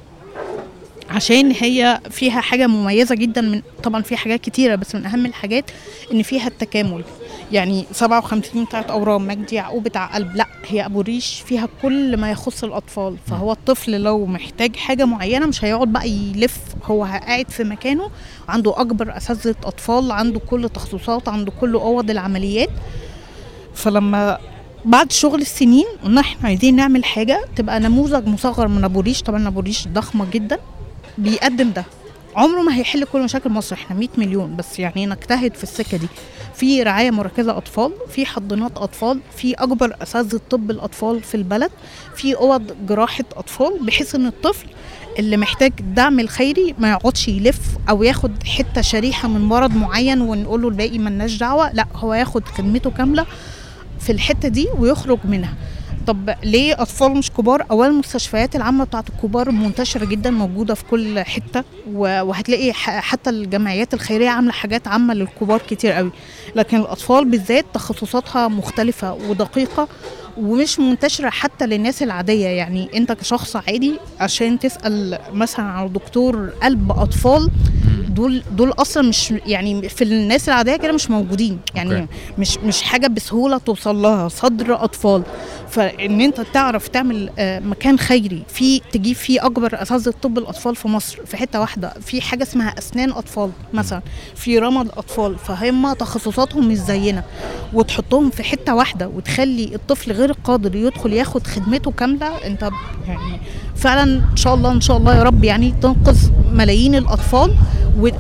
[1.11, 5.65] عشان هي فيها حاجة مميزة جدا من طبعا فيها حاجات كتيرة بس من أهم الحاجات
[6.13, 7.05] إن فيها التكامل.
[7.53, 12.31] يعني 57 بتاعت أورام مجدي يعقوب بتاع قلب لأ هي أبو ريش فيها كل ما
[12.31, 13.17] يخص الأطفال.
[13.27, 18.11] فهو الطفل لو محتاج حاجة معينة مش هيقعد بقى يلف هو قاعد في مكانه
[18.49, 22.71] عنده أكبر أساتذة أطفال عنده كل تخصصات عنده كل أوض العمليات.
[23.75, 24.39] فلما
[24.85, 29.49] بعد شغل السنين قلنا إحنا عايزين نعمل حاجة تبقى نموذج مصغر من أبو ريش طبعا
[29.49, 30.59] أبو ريش ضخمة جدا
[31.19, 31.85] بيقدم ده.
[32.37, 33.75] عمره ما هيحل كل مشاكل مصر.
[33.77, 36.07] إحنا 100 مليون بس يعني نجتهد في السكة دي.
[36.55, 41.71] في رعاية مركزة أطفال في حضانات أطفال في أكبر اساتذه طب الأطفال في البلد
[42.17, 44.67] في أوض جراحة أطفال بحيث إن الطفل
[45.19, 50.63] اللي محتاج الدعم الخيري ما يقعدش يلف أو ياخد حتة شريحة من مرض معين ونقول
[50.63, 51.73] له الباقي ملناش دعوة.
[51.73, 53.27] لا هو ياخد خدمته كاملة
[54.05, 55.55] في الحتة دي ويخرج منها.
[56.07, 61.21] طب ليه أطفال مش كبار؟ أولا المستشفيات العامة بتاعت الكبار منتشرة جدا موجودة في كل
[61.21, 66.11] حتة وهتلاقي حتى الجمعيات الخيرية عاملة حاجات عامة للكبار كتير قوي.
[66.57, 69.89] لكن الأطفال بالذات تخصصاتها مختلفة ودقيقة
[70.37, 72.47] ومش منتشرة حتى للناس العادية.
[72.47, 77.51] يعني انت كشخص عادي عشان تسأل مثلا على دكتور قلب أطفال
[78.09, 81.59] دول دول أصلا مش يعني في الناس العادية كده مش موجودين.
[81.75, 82.07] يعني أوكي.
[82.39, 85.23] مش مش حاجة بسهولة توصل لها صدر أطفال.
[85.69, 90.89] فإن انت تعرف تعمل آه، مكان خيري فيه تجيب فيه أكبر أساتذة طب الأطفال في
[90.89, 94.03] مصر في حتة واحدة في حاجة اسمها أسنان أطفال مثلا
[94.35, 97.25] في رمد أطفال فهم تخصصاتهم مش زينا.
[97.73, 102.47] وتحطهم في حتة واحدة وتخلي الطفل غير القادر يدخل ياخد خدمته كاملة.
[102.47, 102.71] انت
[103.07, 103.41] يعني
[103.77, 107.55] فعلا إن شاء الله إن شاء الله يا رب يعني تنقذ ملايين الأطفال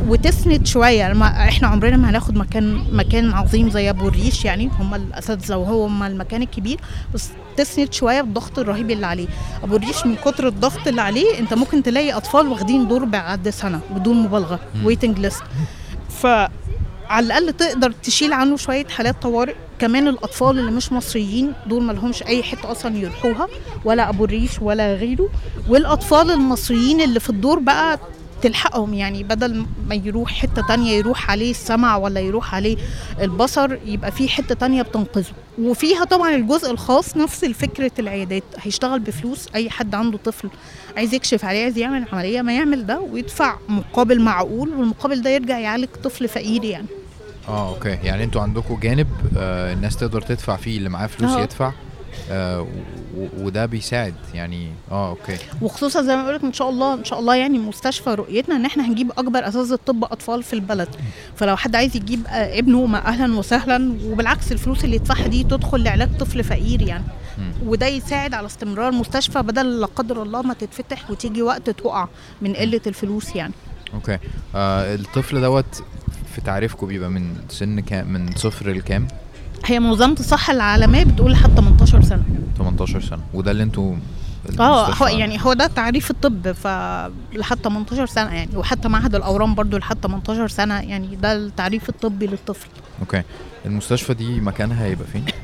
[0.08, 1.12] وتسند شوية.
[1.12, 4.70] لما إحنا عمرنا ما هناخد مكان مكان عظيم زي أبو الريش يعني.
[4.80, 6.80] هم الأساتذة وهو هم المكان الكبير.
[7.14, 9.26] بس تسند شوية بالضغط الرهيب اللي عليه.
[9.62, 13.80] أبو الريش من كتر الضغط اللي عليه أنت ممكن تلاقي أطفال واخدين دور بعد سنة
[13.90, 14.60] بدون مبالغة.
[14.84, 15.42] waiting list
[16.08, 16.26] ف
[17.08, 19.54] على الأقل تقدر تشيل عنه شوية حالات طوارئ.
[19.84, 23.48] كمان الأطفال اللي مش مصريين دول ما لهمش أي حتة أصلا يروحوها
[23.84, 25.28] ولا أبو الريش ولا غيره.
[25.68, 27.98] والأطفال المصريين اللي في الدور بقى
[28.42, 32.76] تلحقهم يعني بدل ما يروح حتة تانية يروح عليه السمع ولا يروح عليه
[33.20, 35.32] البصر يبقى في حتة تانية بتنقذه.
[35.58, 38.44] وفيها طبعا الجزء الخاص نفس فكره العيادات.
[38.58, 40.48] هيشتغل بفلوس أي حد عنده طفل
[40.96, 45.58] عايز يكشف عليه عايز يعمل عملية ما يعمل ده ويدفع مقابل معقول والمقابل ده يرجع
[45.58, 46.86] يعالج طفل فقير يعني.
[47.48, 47.88] آه أوكي.
[47.88, 51.40] يعني أنتوا عندكم جانب آه الناس تقدر تدفع فيه اللي معاه فلوس آه.
[51.40, 51.72] يدفع
[52.30, 52.66] آه
[53.38, 54.70] وده بيساعد يعني.
[54.90, 55.36] آه okay.
[55.62, 58.88] وخصوصا زي ما بقولك إن شاء الله إن شاء الله يعني مستشفى رؤيتنا إن إحنا
[58.88, 60.88] هنجيب أكبر اساتذه طب أطفال في البلد.
[61.36, 65.82] فلو حد عايز يجيب آه، ابنه ما أهلا وسهلا وبالعكس الفلوس اللي يدفعها دي تدخل
[65.82, 67.04] لعلاج طفل فقير يعني.
[67.64, 72.08] وده يساعد على استمرار مستشفى بدل لا قدر الله ما تتفتح وتيجي وقت تقع
[72.42, 73.52] من قلة الفلوس يعني.
[73.94, 74.18] أوكي.
[74.54, 75.82] آه الطفل دوت
[76.34, 79.08] في تعريفكم بيبقى من سن كام من صفر لكام؟
[79.64, 82.22] هي منظمة الصحة العالمية بتقول لحد 18 سنة.
[82.58, 83.22] 18 سنة.
[83.34, 83.96] وده اللي أنتوا
[84.60, 86.66] آه هو يعني هو ده تعريف الطب ف
[87.36, 88.56] لحد 18 سنة يعني.
[88.56, 92.68] وحتى معهد الأورام برضو لحد 18 سنة يعني ده التعريف الطبي للطفل.
[93.00, 93.22] okay.
[93.66, 95.24] المستشفى دي مكانها هيبقى فين؟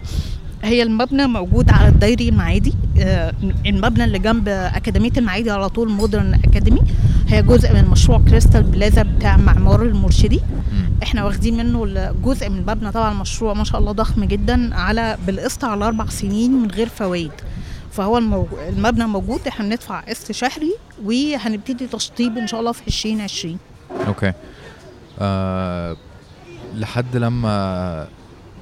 [0.63, 2.75] هي المبنى موجود على الدايري المعادي.
[3.01, 3.33] آه،
[3.67, 6.81] المبنى اللي جنب أكاديمية المعادي على طول Modern Academy.
[7.29, 10.41] هي جزء من مشروع كريستال بلازا بتاع معمار المرشدي.
[11.03, 12.93] إحنا واخدين منه جزء من المبنى.
[12.93, 17.33] طبعا مشروع ما شاء الله ضخم جدا على بالقسط على أربع سنين من غير فوائد.
[17.93, 18.19] فهو.
[18.69, 19.41] المبنى موجود.
[19.49, 23.59] إحنا بندفع قسط شهري وهنبتدي تشطيب إن شاء الله في 2020
[24.07, 24.33] أوكي.
[25.19, 25.97] آه
[26.75, 28.07] لحد لما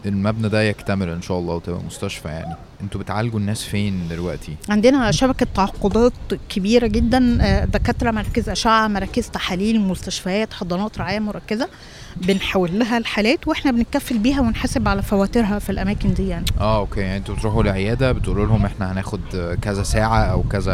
[0.06, 2.54] المبنى ده يكتمل إن شاء الله وتبقى مستشفى يعني.
[2.82, 6.12] أنتوا بتعالجوا الناس فين دلوقتي؟ عندنا شبكة تعاقدات
[6.48, 11.68] كبيرة جدا آه، دكاترة مراكز أشعة مراكز تحاليل مستشفيات حضانات رعاية مركزة
[12.16, 16.44] بنحول لها الحالات وإحنا بنتكفل بيها ونحاسب على فواتيرها في الأماكن دي يعني.
[16.60, 17.00] آه okay.
[17.00, 19.20] يعني أنتوا بتروحوا العياده بتقولوا لهم إحنا هناخد
[19.62, 20.72] كذا ساعة أو كذا.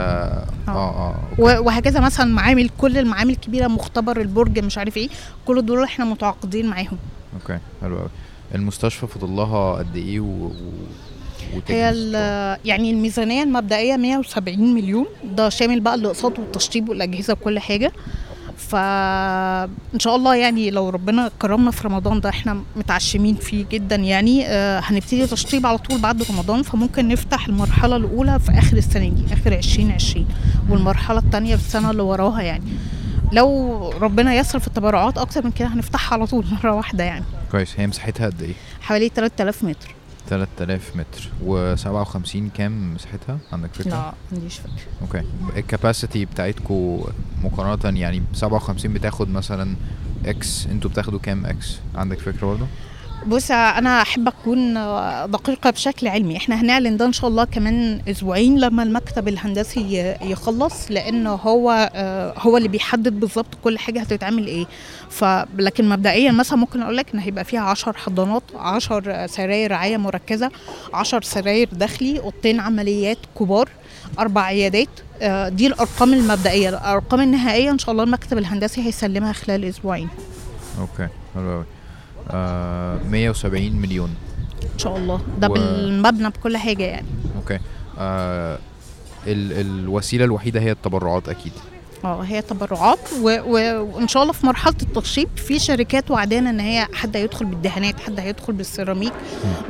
[0.69, 0.71] آه.
[0.71, 1.15] آه.
[1.39, 5.09] و- وهكذا مثلا معامل كل المعامل الكبيرة مختبر البرج مش عارف إيه
[5.47, 6.99] كل دول إحنا متعاقدين معاهم.
[7.43, 7.59] okay.
[7.83, 8.09] حلو قوي
[8.55, 10.51] المستشفى فاضل لها قد إيه و...
[11.69, 15.07] هي يعني الميزانية المبدئية 170 مليون.
[15.37, 17.93] ده شامل بقى الأقساط والتشطيب والأجهزة وكل حاجة.
[18.57, 24.47] فان شاء الله يعني لو ربنا كرمنا في رمضان ده إحنا متعشمين فيه جدا يعني
[24.47, 26.63] آه هنبتدي تشطيب على طول بعد رمضان.
[26.63, 30.27] فممكن نفتح المرحلة الأولى في آخر السنة دي آخر 2020
[30.71, 32.65] والمرحلة الثانية في السنة اللي وراها يعني.
[33.35, 37.25] لو ربنا يسر في التبرعات أكتر من كده هنفتحها على طول مرة واحدة يعني.
[37.53, 37.81] كويس.
[37.81, 39.95] هي مساحتها قد إيه؟ حوالي 3000 متر.
[40.29, 41.31] 3000 متر.
[41.47, 44.73] و57 كام مساحتها؟ عندك فكرة؟ لا ما عنديش فكرة.
[45.03, 45.23] okay.
[45.57, 47.09] ال capacity بتاعتكو
[47.43, 49.77] مقارنة يعني 57 بتاخد مثلا
[50.27, 52.67] X أنتوا بتاخدوا كام X عندك فكرة برضه؟
[53.29, 54.75] بص أنا أحب أكون
[55.31, 56.37] دقيقة بشكل علمي.
[56.37, 62.35] إحنا هنعلن ده إن شاء الله كمان أسبوعين لما المكتب الهندسي يخلص لأن هو آه،
[62.39, 64.67] هو اللي بيحدد بالظبط كل حاجة هتتعمل إيه.
[65.11, 70.51] فلكن مبدئيا مثلا ممكن أقول لك إن هيبقى فيها 10 حضانات 10 سراير رعاية مركزة
[70.95, 73.69] 10 سراير داخلي أوضتين عمليات كبار
[74.19, 74.89] أربع عيادات.
[75.23, 76.69] آه، دي الأرقام المبدئية.
[76.69, 80.09] الأرقام النهائية إن شاء الله المكتب الهندسي هيسلمها خلال أسبوعين.
[80.81, 81.65] okay حلو قوي
[82.31, 84.15] آه 170 مليون.
[84.75, 85.21] إن شاء الله.
[85.41, 87.07] ده و- بالمبنى بكل حاجة يعني.
[87.37, 87.59] okay.
[87.99, 88.59] آه
[89.27, 91.53] ال الوسيلة الوحيدة هي التبرعات أكيد.
[92.05, 92.99] آه هي تبرعات.
[93.23, 98.21] وإن شاء الله في مرحلة التشطيب في شركات وعدانا إن هي حد هيدخل بالدهانات حد
[98.21, 99.13] هيدخل بالسيراميك.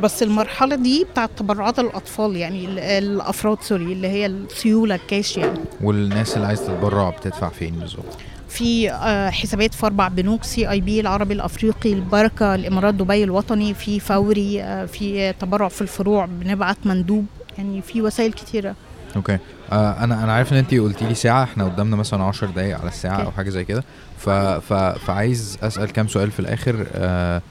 [0.03, 5.59] بس المرحلة دي بتاعت تبرعات الأطفال يعني ال- الأفراد sorry اللي هي السيولة الكاش يعني.
[5.81, 8.17] والناس اللي عايزة تتبرع بتدفع فين بالظبط؟
[8.55, 14.63] في آه، حسابات في أربع بنوك CIB العربي الأفريقي البركة الإمارات دبي الوطني في فوري
[14.63, 17.27] آه، في تبرع في الفروع بنبعت مندوب
[17.59, 18.75] يعني في وسائل كتيرة.
[19.17, 19.39] okay.
[19.73, 22.89] آه أنا أنا عارف إن انت قلتي لي ساعة إحنا قدامنا مثلا 10 دقايق على
[22.89, 23.23] الساعة.
[23.23, 23.85] أو حاجة زي كده.
[24.19, 26.87] ف ف فعايز أسأل كام سؤال في الآخر.
[26.95, 27.43] آه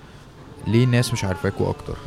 [0.68, 1.98] ليه الناس مش عارفاكوا أكتر؟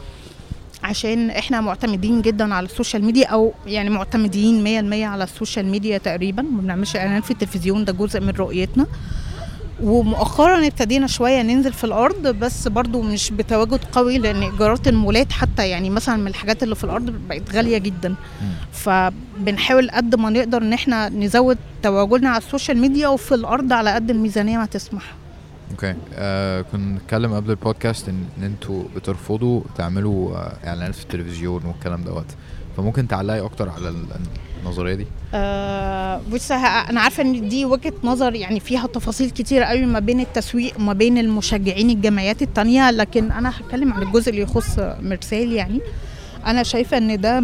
[0.87, 5.67] عشان إحنا معتمدين جدا على ال social media أو يعني معتمدين 100% على ال social
[5.67, 6.43] media تقريبا.
[6.43, 8.87] ما بنعملش اعلانات في التلفزيون ده جزء من رؤيتنا.
[9.83, 15.69] ومؤخرا ابتدينا شوية ننزل في الأرض بس برضو مش بتواجد قوي لأن إيجارات المولات حتى
[15.69, 18.15] يعني مثلا من الحاجات اللي في الأرض بقت غالية جدا.
[18.73, 23.91] فبنحاول قد ما نقدر إن إحنا نزود تواجدنا على ال social media وفي الأرض على
[23.91, 25.03] قد الميزانية ما تسمح.
[25.71, 31.65] أوكي آه كنا بنتكلم قبل البودكاست إن, إن أنتوا بترفضوا تعملوا آه إعلانات في التلفزيون
[31.65, 32.27] والكلام دوت.
[32.77, 34.05] فممكن تعلقي أكتر على ال-
[34.63, 39.87] النظرية دي؟ آه بص أنا عارفة إن دي وجهة نظر يعني فيها تفاصيل كتير قوي
[39.87, 44.79] ما بين التسويق وما بين المشجعين الجمعيات التانية لكن أنا هتكلم عن الجزء اللي يخص
[44.79, 45.81] مرسال يعني.
[46.47, 47.41] أنا شايفة إن ده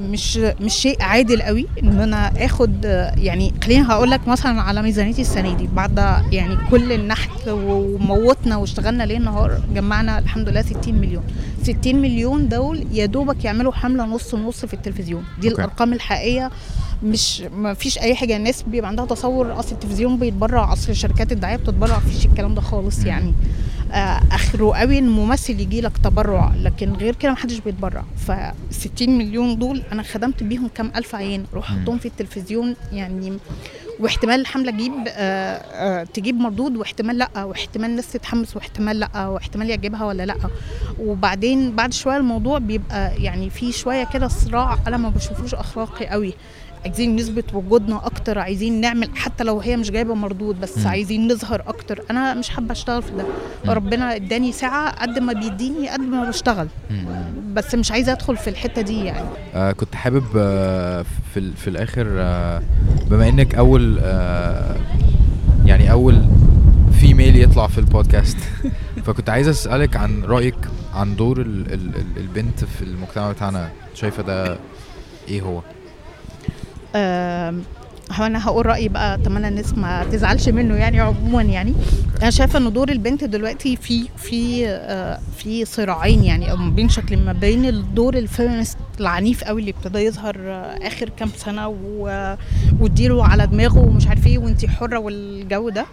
[0.00, 2.84] مش مش شيء عادل قوي إن أنا آخد
[3.16, 5.68] يعني خليني هقول لك مثلا على ميزانيتي السنة دي.
[5.74, 5.98] بعد
[6.32, 11.22] يعني كل النحت وموتنا واشتغلنا ليل نهار جمعنا الحمد لله 60 مليون.
[11.62, 15.24] 60 مليون دول يا دوبك يعملوا حملة نص نص في التلفزيون.
[15.40, 15.62] دي أوكي.
[15.62, 16.50] الأرقام الحقيقية.
[17.02, 18.36] مش ما فيش أي حاجة.
[18.36, 23.04] الناس بيبقى عندها تصور أصل التلفزيون بيتبرع أصل شركات الدعايه بتتبرع مفيش الكلام ده خالص.
[23.04, 23.34] يعني.
[23.92, 28.04] آه، آخره قوي إن ممثل يجي لك تبرع لكن غير كده محدش بيتبرع.
[28.26, 28.32] ف
[28.70, 31.44] 60 مليون دول أنا خدمت بيهم كام ألف عيان.
[31.52, 31.78] أروح مم.
[31.78, 33.38] احطهم في التلفزيون يعني
[34.00, 39.70] واحتمال الحمله تجيب آه آه تجيب مردود واحتمال لأ واحتمال الناس تتحمس واحتمال لأ واحتمال
[39.70, 40.36] يعجبها ولا لأ.
[41.00, 46.34] وبعدين بعد شوية الموضوع بيبقى يعني في شوية كده صراع أنا ما بشوفوش أخلاقي قوي.
[46.84, 50.86] عايزين نثبت وجودنا أكتر عايزين نعمل حتى لو هي مش جايبة مردود بس مم.
[50.88, 52.04] عايزين نظهر أكتر.
[52.10, 53.24] أنا مش حابة أشتغل في ده.
[53.72, 56.68] ربنا إداني ساعة قد ما بيديني قد ما بشتغل.
[56.90, 57.06] مم.
[57.54, 59.28] بس مش عايزة أدخل في الحتة دي يعني.
[59.54, 61.04] آه كنت حابب آه
[61.34, 62.62] في في الآخر آه
[63.10, 64.76] بما إنك أول آه
[65.64, 66.22] يعني أول
[67.00, 68.36] فيميل يطلع في البودكاست
[69.06, 70.56] فكنت عايز أسألك عن رأيك
[70.94, 73.70] عن دور ال ال ال البنت في المجتمع بتاعنا.
[73.94, 74.58] شايفة ده
[75.28, 75.62] إيه هو؟
[78.12, 81.74] هو أنا هقول رأيي بقى أتمنى الناس ما تزعلش منه يعني عموما يعني.
[82.22, 86.88] أنا شايفة إن دور البنت دلوقتي في في آه، في صراعين يعني أو ما بين
[86.88, 92.36] شكل ما بين الدور الفيمينست العنيف قوي اللي ابتدى يظهر آه، آخر كام سنة و-
[92.80, 95.86] واديله على دماغه ومش عارف إيه وانتي حرة والجو ده.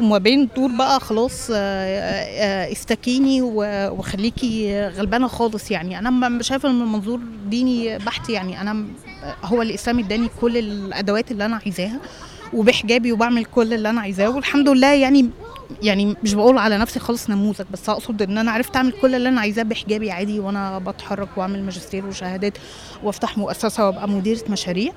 [0.00, 5.98] وما بين دور بقى خلاص آه، آه، استكيني وخليكي غلبانة خالص يعني.
[5.98, 7.20] أنا شايفة من منظور
[7.50, 8.60] ديني بحت يعني.
[8.60, 8.84] أنا
[9.44, 12.00] هو الإسلام اداني كل الأدوات اللي أنا عايزاها
[12.52, 15.30] وبحجابي وبعمل كل اللي أنا عايزاه والحمد لله يعني
[15.82, 19.28] يعني مش بقول على نفسي خالص نموذج بس أقصد إن أنا عرفت أعمل كل اللي
[19.28, 22.58] أنا عايزاه بحجابي عادي وأنا بتحرك وأعمل ماجستير وشهادات
[23.02, 24.92] وأفتح مؤسسة وأبقى مديرة مشاريع.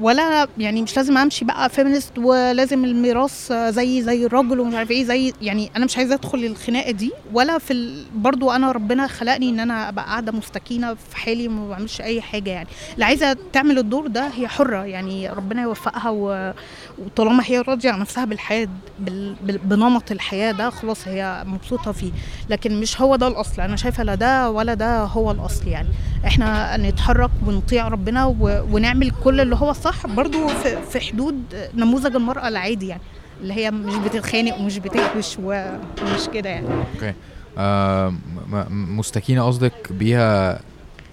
[0.00, 5.04] ولا يعني مش لازم امشي بقى فيمينست ولازم الميراث زي زي الراجل ومش عارف إيه
[5.04, 8.04] زي يعني أنا مش عايزة ادخل الخناقة دي ولا في ال...
[8.14, 12.50] برضو انا ربنا خلقني ان أنا ابقى قاعدة مستكينة في حالي وما بعملش اي حاجة
[12.50, 12.68] يعني.
[12.94, 16.52] اللي عايزة تعمل الدور ده هي حرة يعني ربنا يوفقها و...
[16.98, 18.68] وطالما هي راضية عن نفسها بالحياة
[18.98, 19.34] بال...
[19.42, 19.58] بال...
[19.58, 22.10] بنمط الحياة ده خلاص هي مبسوطة فيه.
[22.50, 25.88] لكن مش هو ده الأصل أنا شايفة لا ده ولا ده هو الأصل يعني.
[26.26, 28.64] إحنا نتحرك ونطيع ربنا و...
[28.72, 31.42] ونعمل كل اللي هو الصح برضو في, حدود
[31.74, 33.02] نموذج المرأة العادي يعني
[33.42, 36.66] اللي هي مش بتتخانق ومش بتكبش ومش كده يعني.
[36.94, 37.14] أوكي.
[37.58, 38.14] آه م-
[38.56, 40.60] م- مستكينة قصدك بيها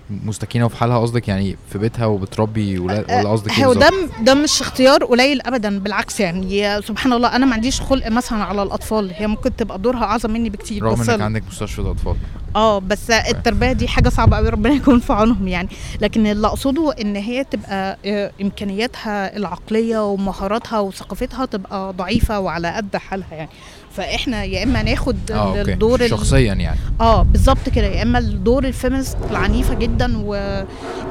[0.09, 3.91] مستكينة وفي حالها قصدك يعني في بيتها وبتربي ولاد ولا قصدك إيه هو ده؟
[4.21, 8.63] ده مش اختيار قليل ابدا بالعكس يعني سبحان الله أنا ما عنديش خلق مثلا على
[8.63, 12.15] الأطفال هي ممكن تبقى دورها أعظم مني بكتير رغم بس إنك عندك مستشفى اطفال
[12.55, 15.69] آه بس التربية دي حاجة صعبة قوي ربنا يكون في عونهم يعني.
[16.01, 22.97] لكن اللي أقصده إن هي تبقى آه، إمكانياتها العقلية ومهاراتها وثقافتها تبقى ضعيفة وعلى قد
[22.97, 23.49] حالها يعني.
[23.97, 25.73] فاحنا يا اما ناخد okay.
[25.73, 26.79] الدور ال- شخصيا يعني.
[27.01, 27.85] آه بالظبط كده.
[27.87, 30.63] يا اما الدور ال feminist العنيفة جدا و...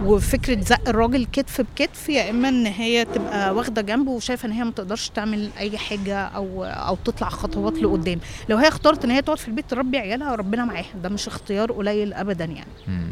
[0.05, 4.65] وفكرة زق الراجل كتف بكتف يا اما إن هي تبقى واخدة جنبه وشايفة إن هي
[4.65, 8.19] ما تقدرش تعمل أي حاجة أو أو تطلع خطوات لقدام.
[8.49, 10.85] لو هي اختارت إن هي تقعد في البيت تربي عيالها ربنا معاها.
[11.03, 12.67] ده مش اختيار قليل ابدا يعني.
[12.89, 13.09] مم.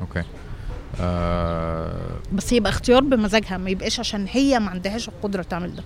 [0.00, 0.22] okay.
[1.00, 1.92] آه.
[2.32, 3.56] بس يبقى اختيار بمزاجها.
[3.56, 5.82] ما يبقاش عشان هي ما عندهاش القدرة تعمل ده.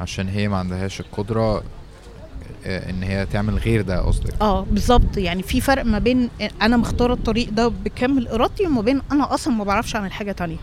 [0.00, 1.62] عشان هي ما عندهاش القدرة آه،
[2.66, 4.34] إن هي تعمل غير ده قصدك.
[4.42, 5.16] آه بالظبط.
[5.16, 6.28] يعني في فرق ما بين
[6.62, 10.56] أنا مختاره الطريق ده بكامل إرادتي وما بين أنا أصلا ما بعرفش أعمل حاجة تانية.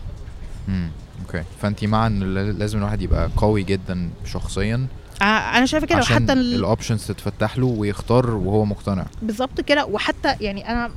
[0.68, 0.88] امم
[1.26, 1.42] okay.
[1.62, 4.86] فانت مع إن لازم الواحد يبقى قوي جدا شخصيا
[5.22, 5.98] آه، أنا شايفة كده.
[5.98, 9.06] وحتى ال- ال options تتفتح له ويختار وهو مقتنع.
[9.22, 9.86] بالظبط كده.
[9.86, 10.90] وحتى يعني أنا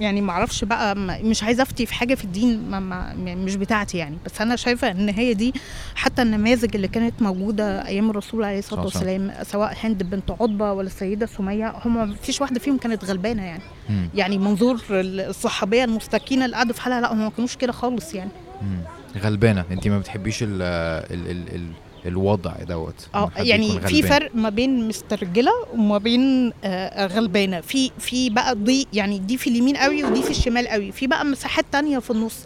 [0.00, 3.98] يعني ما أعرفش بقى مش عايزة أفتي في حاجة في الدين ما ما مش بتاعتي
[3.98, 5.54] يعني بس أنا شايفة إن هي دي
[5.94, 8.84] حتى النماذج اللي كانت موجودة أيام الرسول عليه الصلاة.
[8.84, 13.42] والسلام سواء هند بنت عتبة ولا السيدة سمية هم ما فيش واحدة فيهم كانت غلبانة
[13.44, 14.08] يعني مم.
[14.14, 18.30] يعني منظور الصحابية المستكينة اللي قعدوا في حالها لا هم ما كانوش كده خالص يعني
[18.62, 18.78] مم.
[19.20, 21.66] غلبانة انت ما بتحبيش ال ال ال ال
[22.06, 23.08] الوضع دوت.
[23.14, 24.02] آه يعني في.
[24.02, 27.60] فرق ما بين مسترجله وما بين آه غلبانة.
[27.60, 30.92] في في بقى دي يعني دي في اليمين قوي ودي في الشمال قوي.
[30.92, 32.36] في بقى مساحات تانية في النص.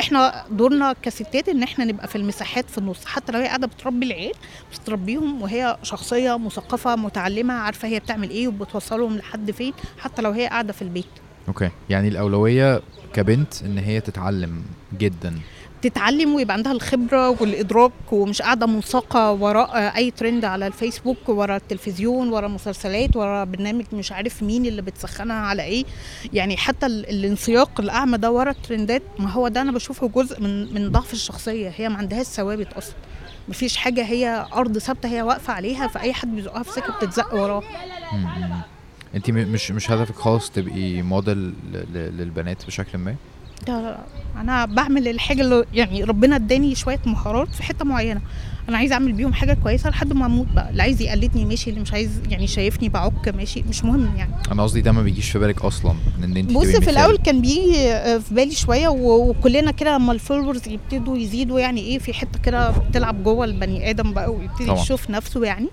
[0.00, 3.04] إحنا دورنا كستات إن إحنا نبقى في المساحات في النص.
[3.04, 4.34] حتى لو هي قاعدة بتربي العيال
[4.72, 10.46] بتربيهم وهي شخصية مثقفة متعلمة عارفة هي بتعمل إيه وبتوصلهم لحد فين حتى لو هي
[10.46, 11.04] قاعدة في البيت.
[11.48, 11.70] okay.
[11.90, 14.62] يعني الأولوية كبنت إن هي تتعلم
[14.98, 15.38] جدا.
[15.88, 22.28] تتعلم ويبقى عندها الخبرة والإدراك ومش قاعدة منساقه وراء أي ترند على الفيسبوك ورا التلفزيون
[22.32, 25.84] ورا مسلسلات ورا برنامج مش عارف مين اللي بتسخنها على إيه.
[26.32, 30.74] يعني حتى ال- الانسياق الأعمى ده ورا الترندات ما هو ده أنا بشوفه جزء من
[30.74, 31.72] من ضعف الشخصية.
[31.76, 32.94] هي ما عندهاش ثوابت أصلا.
[33.48, 37.62] مفيش حاجة هي أرض ثابتة هي واقفة عليها فأي حد بيزقها في سكة بتتزق وراه.
[39.14, 41.54] انت مش مش هدفك خالص تبقي موديل
[41.94, 43.14] للبنات بشكل ما؟
[43.68, 43.98] لا لا
[44.40, 48.20] أنا بعمل الحاجة اللي يعني ربنا اداني شوية مهارات في حتة معينة.
[48.68, 50.70] أنا عايزة أعمل بيهم حاجة كويسة لحد ما أموت بقى.
[50.70, 53.64] اللي عايز يقلدني ماشي اللي مش عايز يعني شايفني بعك ماشي.
[53.68, 54.34] مش مهم يعني.
[54.52, 55.94] أنا قصدي ده ما بيجيش في بالك أصلا
[56.24, 56.90] إن أنت بص في.
[56.90, 57.72] الأول كان بيجي
[58.20, 63.24] في بالي شوية وكلنا كده لما الفولورز يبتدوا يزيدوا يعني إيه في حتة كده بتلعب
[63.24, 64.72] جوه البني آدم بقى ويبتدي.
[64.72, 65.68] يشوف نفسه يعني.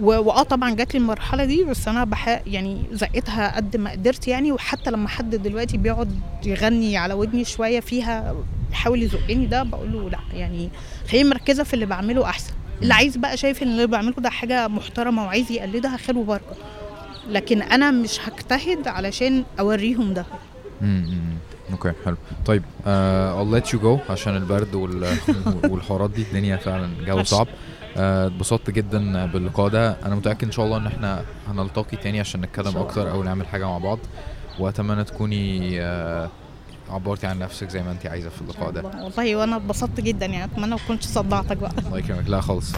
[0.00, 4.52] وآه طبعا جات لي المرحلة دي بس أنا بح يعني زقتها قد ما قدرت يعني
[4.52, 8.34] وحتى لما حد دلوقتي بيقعد يغني على ودني شوية فيها
[8.72, 10.70] يحاول يزقني ده بقول له لأ يعني
[11.10, 12.52] خليني مركزة في اللي بعمله أحسن.
[12.82, 16.56] اللي عايز بقى شايف إن اللي بعمله ده حاجة محترمة وعايز يقلدها خير وبركة.
[17.28, 20.26] لكن أنا مش هجتهد علشان أوريهم ده.
[20.82, 21.18] امم.
[21.72, 22.16] okay حلو.
[22.46, 25.16] طيب uh, I'll let you go عشان البرد وال...
[25.70, 26.22] والحوارات دي.
[26.22, 27.22] الدنيا فعلا جو.
[27.22, 27.46] صعب.
[27.96, 29.90] اتبسطت جدا باللقاء ده.
[30.06, 33.64] أنا متأكد إن شاء الله إن إحنا هنلتقي تاني عشان نتكلم أكتر أو نعمل حاجة
[33.64, 33.98] مع بعض.
[34.58, 36.30] وأتمنى تكوني آه،
[36.88, 38.82] عبرتي عن نفسك زي ما انت عايزة في اللقاء ده.
[38.84, 40.44] والله- وأنا اتبسطت جدا يعني.
[40.52, 41.72] أتمنى ما كنتش صدعتك بقى.
[41.86, 42.28] الله يكرمك.
[42.28, 42.72] لا خالص.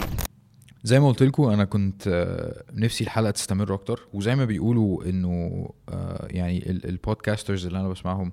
[0.83, 4.07] زي ما قلت لكم أنا كنت آه، نفسي الحلقة تستمر أكتر.
[4.13, 8.31] وزي ما بيقولوا إنه آه، يعني ال- البودكاسترز اللي أنا بسمعهم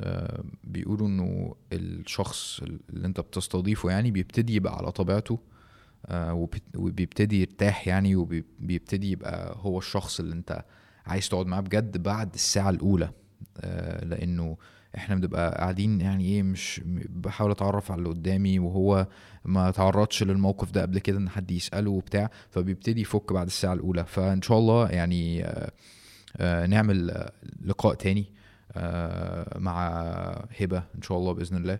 [0.00, 5.34] آه، بيقولوا إنه الشخص اللي أنت بتستضيفه يعني بيبتدي يبقى على طبيعته.
[5.34, 5.53] آه،
[6.74, 10.64] وبيبتدي يرتاح يعني وبيبتدي يبقى هو الشخص اللي انت
[11.06, 13.10] عايز تقعد معاه بجد بعد الساعة الأولى.
[13.60, 14.56] آه، لأنه
[14.96, 19.06] إحنا بنبقى قاعدين يعني إيه مش بحاول أتعرف على اللي قدامي وهو
[19.44, 24.04] ما تعرضش للموقف ده قبل كده إن حد يسأله وبتاع فبيبتدي يفك بعد الساعة الأولى.
[24.04, 25.70] فإن شاء الله يعني آه،
[26.36, 27.32] آه، نعمل آه،
[27.64, 28.32] لقاء تاني
[28.72, 29.88] آه، مع
[30.60, 31.78] هبة إن شاء الله بإذن الله.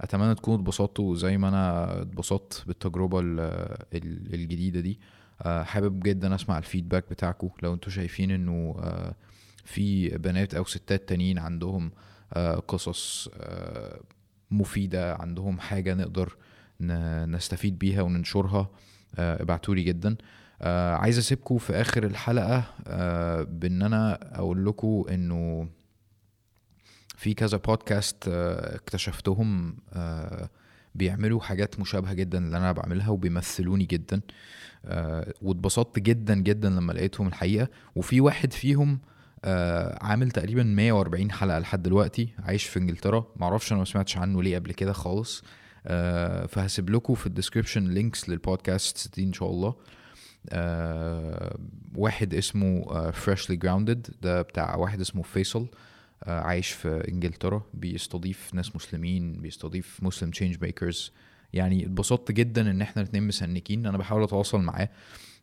[0.00, 3.40] أتمنى تكونوا اتبسطتوا زي ما أنا اتبسطت بالتجربة ال-
[3.94, 5.00] ال- الجديدة دي.
[5.42, 9.14] آه، حابب جدا أسمع الفيدباك بتاعكم لو أنتوا شايفين إنه آه،
[9.64, 11.90] في بنات أو ستات تانيين عندهم
[12.32, 13.28] آه، قصص
[14.50, 16.36] مفيدة عندهم حاجة نقدر
[17.26, 18.70] نستفيد بيها وننشرها
[19.18, 20.16] ابعتولي جدا.
[20.94, 22.64] عايز اسيبكم في آخر الحلقة
[23.44, 25.68] بإن أنا أقول لكم إنه
[27.16, 30.48] في كذا بودكاست آه، اكتشفتهم آه،
[30.94, 34.20] بيعملوا حاجات مشابهة جدا اللي أنا بعملها وبيمثلوني جدا.
[34.84, 37.68] آه، واتبسطت جدا جدا لما لقيتهم الحقيقة.
[37.94, 38.98] وفي واحد فيهم
[40.00, 43.26] عامل تقريبا 140 حلقة لحد دلوقتي عايش في إنجلترا.
[43.36, 45.42] معرفش أنا ما سمعتش عنه ليه قبل كده خالص.
[46.48, 49.74] فهسيب لكم في ال description links لل podcast دي إن شاء الله.
[51.94, 55.66] واحد اسمه Freshly Grounded ده بتاع واحد اسمه فيصل.
[56.26, 61.12] عايش في إنجلترا بيستضيف ناس مسلمين بيستضيف مسلم change makers
[61.52, 63.86] يعني اتبسطت جدا إن إحنا الاتنين مس sync ين.
[63.86, 64.88] أنا بحاول أتواصل معاه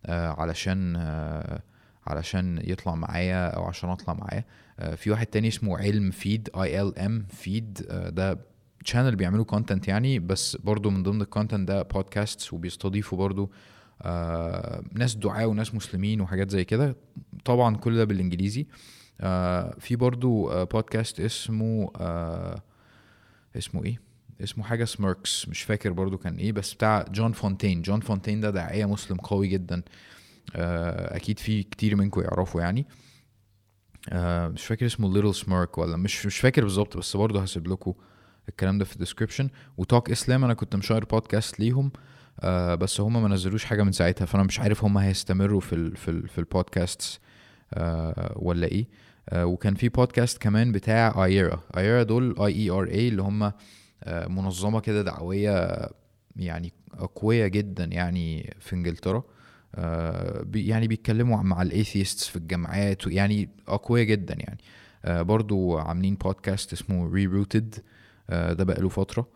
[0.06, 1.62] آه، علشان آه،
[2.08, 4.46] علشان يطلع معايا أو عشان أطلع معاه.
[4.80, 7.74] آه، في واحد تاني اسمه Ilm Feed I L M Feed.
[8.10, 8.40] ده
[8.86, 13.52] channel بيعملوا content يعني بس برضو من ضمن ال content ده بودكاست وبيستضيفوا برضو
[14.02, 16.96] آه ناس دعاة وناس مسلمين وحاجات زي كده.
[17.46, 18.62] طبعا كل ده بالإنجليزي.
[18.62, 18.66] آه
[19.80, 22.62] في برضو آه بودكاست اسمه آه
[23.58, 24.00] اسمه إيه؟
[24.44, 28.50] اسمه حاجة Smirks مش فاكر برضو كان إيه بس بتاع جون فونتين جون فونتين ده
[28.50, 29.84] داعيه مسلم قوي جدا.
[30.56, 32.86] آه أكيد في كتير منكم يعرفوا يعني.
[34.10, 37.94] آه مش فاكر اسمه Little Smirk ولا مش مش فاكر بالظبط بس برضه هسيب لكم
[38.50, 41.92] الكلام ده في ال description و Talk Islam أنا كنت مشاير بودكاست ليهم
[42.40, 45.98] آه بس هم ما نزلوش حاجة من ساعتها فأنا مش عارف هم هيستمروا في ال
[45.98, 47.23] في ال في البودكاست آه
[48.36, 48.88] ولا إيه.
[49.30, 53.52] آه، وكان في بودكاست كمان بتاع iERA iERA دول i E R A اللي هم
[54.04, 55.90] آه، منظمة كده دعوية
[56.36, 59.24] يعني أقوياء جدا يعني في إنجلترا.
[59.76, 64.58] آه، يعني بيتكلموا مع ال atheists في الجامعات يعني أقوياء جدا يعني.
[65.06, 67.76] آه، برضو عاملين بودكاست اسمه Rerooted
[68.30, 69.28] ده بقاله فترة.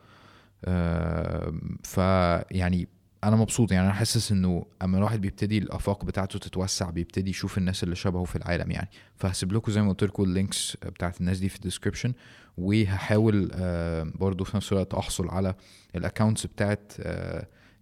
[0.66, 2.88] آه، فيعني
[3.24, 7.84] أنا مبسوط يعني أنا حاسس إنه أما الواحد بيبتدي الآفاق بتاعته تتوسع بيبتدي يشوف الناس
[7.84, 8.89] اللي شبهه في العالم يعني.
[9.15, 12.14] فهسيب لكم زي ما قلت لكم ال links بتاعت الناس دي في ال description
[12.57, 15.55] وهحاول آه، برضو في نفس الوقت أحصل على
[15.95, 16.93] ال accounts بتاعت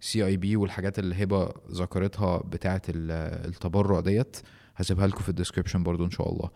[0.00, 3.10] CIB والحاجات اللي هبة ذكرتها بتاعت ال-
[3.48, 4.36] التبرع ديت
[4.76, 6.50] هسيبها لكم في ال description برضو إن شاء الله.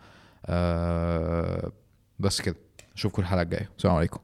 [0.45, 1.71] آه،
[2.19, 2.55] بس كده.
[2.95, 3.69] أشوفكم الحلقة الجاية.
[3.77, 4.19] السلام عليكم.